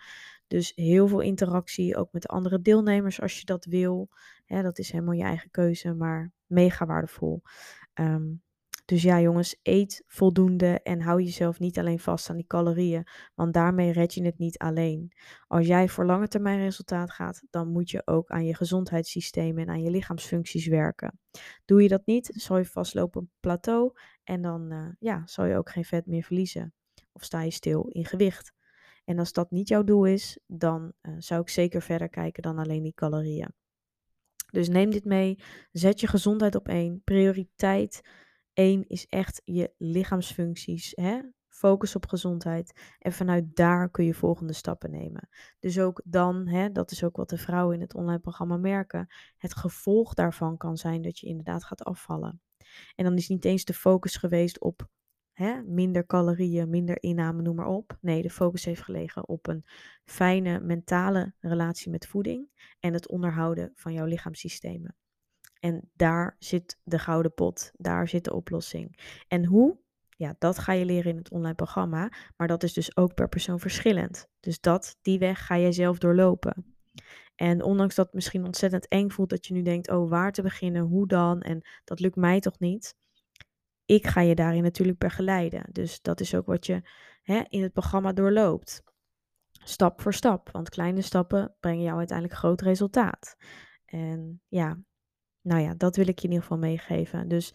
Dus 0.47 0.71
heel 0.75 1.07
veel 1.07 1.19
interactie, 1.19 1.97
ook 1.97 2.11
met 2.11 2.21
de 2.21 2.27
andere 2.27 2.61
deelnemers 2.61 3.21
als 3.21 3.39
je 3.39 3.45
dat 3.45 3.65
wil. 3.65 4.09
dat 4.45 4.77
is 4.77 4.91
helemaal 4.91 5.13
je 5.13 5.23
eigen 5.23 5.51
keuze, 5.51 5.93
maar 5.93 6.31
mega 6.45 6.85
waardevol. 6.85 7.41
Um, 7.93 8.41
dus 8.85 9.01
ja, 9.01 9.21
jongens, 9.21 9.59
eet 9.61 10.03
voldoende 10.07 10.79
en 10.81 11.01
hou 11.01 11.21
jezelf 11.21 11.59
niet 11.59 11.79
alleen 11.79 11.99
vast 11.99 12.29
aan 12.29 12.35
die 12.35 12.47
calorieën, 12.47 13.07
want 13.35 13.53
daarmee 13.53 13.91
red 13.91 14.13
je 14.13 14.25
het 14.25 14.37
niet 14.37 14.57
alleen. 14.57 15.11
Als 15.47 15.67
jij 15.67 15.89
voor 15.89 16.05
lange 16.05 16.27
termijn 16.27 16.59
resultaat 16.59 17.11
gaat, 17.11 17.43
dan 17.49 17.67
moet 17.67 17.89
je 17.89 18.01
ook 18.05 18.29
aan 18.29 18.45
je 18.45 18.55
gezondheidssysteem 18.55 19.57
en 19.57 19.69
aan 19.69 19.81
je 19.81 19.89
lichaamsfuncties 19.89 20.67
werken. 20.67 21.19
Doe 21.65 21.81
je 21.81 21.87
dat 21.87 22.05
niet, 22.05 22.29
zal 22.33 22.57
je 22.57 22.65
vastlopen 22.65 23.21
op 23.21 23.27
een 23.27 23.31
plateau 23.39 23.91
en 24.23 24.41
dan 24.41 24.73
uh, 24.73 24.87
ja, 24.99 25.21
zal 25.25 25.45
je 25.45 25.57
ook 25.57 25.69
geen 25.69 25.85
vet 25.85 26.05
meer 26.05 26.23
verliezen. 26.23 26.73
Of 27.11 27.23
sta 27.23 27.41
je 27.41 27.51
stil 27.51 27.87
in 27.89 28.05
gewicht. 28.05 28.53
En 29.05 29.19
als 29.19 29.33
dat 29.33 29.51
niet 29.51 29.67
jouw 29.67 29.83
doel 29.83 30.05
is, 30.05 30.39
dan 30.47 30.93
uh, 31.01 31.13
zou 31.17 31.41
ik 31.41 31.49
zeker 31.49 31.81
verder 31.81 32.09
kijken 32.09 32.43
dan 32.43 32.57
alleen 32.57 32.83
die 32.83 32.93
calorieën. 32.93 33.53
Dus 34.51 34.69
neem 34.69 34.89
dit 34.89 35.05
mee, 35.05 35.39
zet 35.71 35.99
je 35.99 36.07
gezondheid 36.07 36.55
op 36.55 36.67
één, 36.67 37.01
prioriteit 37.03 38.01
Eén 38.53 38.85
is 38.87 39.05
echt 39.05 39.41
je 39.45 39.73
lichaamsfuncties. 39.77 40.91
Hè? 40.95 41.19
Focus 41.47 41.95
op 41.95 42.07
gezondheid. 42.07 42.95
En 42.99 43.13
vanuit 43.13 43.55
daar 43.55 43.89
kun 43.89 44.05
je 44.05 44.13
volgende 44.13 44.53
stappen 44.53 44.91
nemen. 44.91 45.29
Dus 45.59 45.79
ook 45.79 46.01
dan, 46.05 46.47
hè, 46.47 46.71
dat 46.71 46.91
is 46.91 47.03
ook 47.03 47.15
wat 47.15 47.29
de 47.29 47.37
vrouwen 47.37 47.75
in 47.75 47.81
het 47.81 47.93
online 47.93 48.19
programma 48.19 48.57
merken. 48.57 49.07
Het 49.37 49.55
gevolg 49.55 50.13
daarvan 50.13 50.57
kan 50.57 50.77
zijn 50.77 51.01
dat 51.01 51.19
je 51.19 51.27
inderdaad 51.27 51.63
gaat 51.63 51.83
afvallen. 51.83 52.41
En 52.95 53.03
dan 53.03 53.15
is 53.15 53.27
niet 53.27 53.45
eens 53.45 53.65
de 53.65 53.73
focus 53.73 54.15
geweest 54.15 54.59
op 54.59 54.87
hè, 55.33 55.61
minder 55.61 56.05
calorieën, 56.05 56.69
minder 56.69 57.03
inname, 57.03 57.41
noem 57.41 57.55
maar 57.55 57.67
op. 57.67 57.97
Nee, 58.01 58.21
de 58.21 58.29
focus 58.29 58.65
heeft 58.65 58.81
gelegen 58.81 59.27
op 59.27 59.47
een 59.47 59.65
fijne 60.05 60.59
mentale 60.59 61.33
relatie 61.39 61.91
met 61.91 62.07
voeding 62.07 62.49
en 62.79 62.93
het 62.93 63.07
onderhouden 63.07 63.71
van 63.75 63.93
jouw 63.93 64.05
lichaamssystemen. 64.05 64.95
En 65.63 65.89
daar 65.93 66.35
zit 66.39 66.79
de 66.83 66.99
gouden 66.99 67.33
pot, 67.33 67.71
daar 67.77 68.07
zit 68.07 68.23
de 68.23 68.33
oplossing. 68.33 68.99
En 69.27 69.45
hoe? 69.45 69.77
Ja, 70.09 70.35
dat 70.39 70.59
ga 70.59 70.73
je 70.73 70.85
leren 70.85 71.11
in 71.11 71.17
het 71.17 71.31
online 71.31 71.55
programma, 71.55 72.11
maar 72.37 72.47
dat 72.47 72.63
is 72.63 72.73
dus 72.73 72.97
ook 72.97 73.13
per 73.13 73.29
persoon 73.29 73.59
verschillend. 73.59 74.27
Dus 74.39 74.59
dat, 74.59 74.97
die 75.01 75.19
weg 75.19 75.45
ga 75.45 75.57
jij 75.57 75.71
zelf 75.71 75.97
doorlopen. 75.97 76.75
En 77.35 77.63
ondanks 77.63 77.95
dat 77.95 78.05
het 78.05 78.13
misschien 78.13 78.45
ontzettend 78.45 78.87
eng 78.87 79.09
voelt 79.09 79.29
dat 79.29 79.45
je 79.45 79.53
nu 79.53 79.61
denkt, 79.61 79.89
oh 79.89 80.09
waar 80.09 80.31
te 80.31 80.41
beginnen, 80.41 80.81
hoe 80.81 81.07
dan? 81.07 81.41
En 81.41 81.61
dat 81.83 81.99
lukt 81.99 82.15
mij 82.15 82.39
toch 82.39 82.59
niet? 82.59 82.95
Ik 83.85 84.07
ga 84.07 84.21
je 84.21 84.35
daarin 84.35 84.63
natuurlijk 84.63 84.97
begeleiden. 84.97 85.65
Dus 85.71 86.01
dat 86.01 86.19
is 86.19 86.35
ook 86.35 86.45
wat 86.45 86.65
je 86.65 86.81
hè, 87.21 87.41
in 87.47 87.61
het 87.61 87.73
programma 87.73 88.13
doorloopt. 88.13 88.83
Stap 89.51 90.01
voor 90.01 90.13
stap, 90.13 90.51
want 90.51 90.69
kleine 90.69 91.01
stappen 91.01 91.55
brengen 91.59 91.83
jou 91.83 91.97
uiteindelijk 91.97 92.37
groot 92.37 92.61
resultaat. 92.61 93.35
En 93.85 94.41
ja, 94.47 94.77
nou 95.43 95.61
ja, 95.61 95.73
dat 95.77 95.95
wil 95.95 96.07
ik 96.07 96.19
je 96.19 96.27
in 96.27 96.33
ieder 96.33 96.47
geval 96.47 96.57
meegeven. 96.57 97.27
Dus 97.27 97.53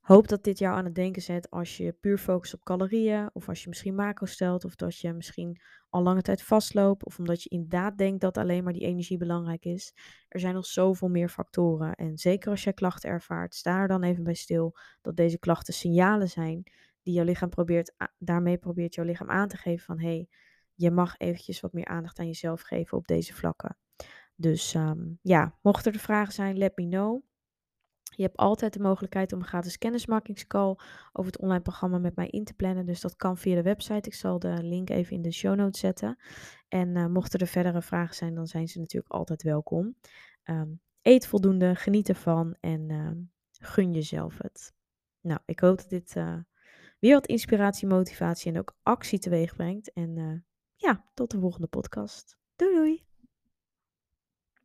hoop 0.00 0.28
dat 0.28 0.44
dit 0.44 0.58
jou 0.58 0.76
aan 0.76 0.84
het 0.84 0.94
denken 0.94 1.22
zet 1.22 1.50
als 1.50 1.76
je 1.76 1.92
puur 1.92 2.18
focust 2.18 2.54
op 2.54 2.64
calorieën, 2.64 3.30
of 3.32 3.48
als 3.48 3.62
je 3.62 3.68
misschien 3.68 3.94
macro 3.94 4.26
stelt, 4.26 4.64
of 4.64 4.74
dat 4.74 4.98
je 4.98 5.12
misschien 5.12 5.60
al 5.88 6.02
lange 6.02 6.22
tijd 6.22 6.42
vastloopt, 6.42 7.04
of 7.04 7.18
omdat 7.18 7.42
je 7.42 7.48
inderdaad 7.48 7.98
denkt 7.98 8.20
dat 8.20 8.38
alleen 8.38 8.64
maar 8.64 8.72
die 8.72 8.86
energie 8.86 9.16
belangrijk 9.16 9.64
is. 9.64 9.94
Er 10.28 10.40
zijn 10.40 10.54
nog 10.54 10.66
zoveel 10.66 11.08
meer 11.08 11.28
factoren. 11.28 11.94
En 11.94 12.18
zeker 12.18 12.50
als 12.50 12.64
jij 12.64 12.72
klachten 12.72 13.10
ervaart, 13.10 13.54
sta 13.54 13.80
er 13.80 13.88
dan 13.88 14.02
even 14.02 14.24
bij 14.24 14.34
stil 14.34 14.76
dat 15.02 15.16
deze 15.16 15.38
klachten 15.38 15.74
signalen 15.74 16.28
zijn 16.28 16.62
die 17.02 17.14
jouw 17.14 17.24
lichaam 17.24 17.48
probeert, 17.48 17.94
daarmee 18.18 18.58
probeert 18.58 18.94
jouw 18.94 19.04
lichaam 19.04 19.30
aan 19.30 19.48
te 19.48 19.56
geven 19.56 19.84
van 19.84 19.98
hé, 19.98 20.06
hey, 20.06 20.28
je 20.74 20.90
mag 20.90 21.14
eventjes 21.18 21.60
wat 21.60 21.72
meer 21.72 21.86
aandacht 21.86 22.18
aan 22.18 22.26
jezelf 22.26 22.60
geven 22.60 22.98
op 22.98 23.06
deze 23.06 23.34
vlakken. 23.34 23.76
Dus 24.34 24.74
ehm, 24.74 25.12
ja, 25.22 25.58
mochten 25.62 25.92
er 25.92 25.98
vragen 25.98 26.32
zijn, 26.32 26.58
let 26.58 26.76
me 26.76 26.88
know. 26.88 27.22
Je 28.16 28.22
hebt 28.22 28.36
altijd 28.36 28.72
de 28.72 28.80
mogelijkheid 28.80 29.32
om 29.32 29.38
een 29.38 29.46
gratis 29.46 29.78
kennismakingscall 29.78 30.76
over 31.12 31.32
het 31.32 31.40
online 31.40 31.62
programma 31.62 31.98
met 31.98 32.16
mij 32.16 32.28
in 32.28 32.44
te 32.44 32.54
plannen. 32.54 32.86
Dus 32.86 33.00
dat 33.00 33.16
kan 33.16 33.38
via 33.38 33.54
de 33.54 33.62
website. 33.62 34.08
Ik 34.08 34.14
zal 34.14 34.38
de 34.38 34.62
link 34.62 34.90
even 34.90 35.16
in 35.16 35.22
de 35.22 35.32
show 35.32 35.56
notes 35.56 35.80
zetten. 35.80 36.18
En 36.68 36.96
uh, 36.96 37.06
mochten 37.06 37.40
er 37.40 37.46
verdere 37.46 37.82
vragen 37.82 38.14
zijn, 38.14 38.34
dan 38.34 38.46
zijn 38.46 38.68
ze 38.68 38.78
natuurlijk 38.78 39.12
altijd 39.12 39.42
welkom. 39.42 39.96
Ehm, 40.42 40.70
eet 41.02 41.26
voldoende, 41.26 41.74
geniet 41.74 42.08
ervan 42.08 42.56
en 42.60 42.90
ehm, 42.90 43.16
gun 43.50 43.92
jezelf 43.92 44.38
het. 44.38 44.74
Nou, 45.20 45.40
ik 45.44 45.60
hoop 45.60 45.76
dat 45.76 45.88
dit 45.88 46.16
uh, 46.16 46.38
weer 46.98 47.14
wat 47.14 47.26
inspiratie, 47.26 47.88
motivatie 47.88 48.52
en 48.52 48.58
ook 48.58 48.76
actie 48.82 49.18
teweeg 49.18 49.56
brengt. 49.56 49.92
En 49.92 50.16
uh, 50.16 50.40
ja, 50.74 51.10
tot 51.14 51.30
de 51.30 51.38
volgende 51.38 51.66
podcast. 51.66 52.38
Doei 52.56 52.74
doei! 52.74 53.11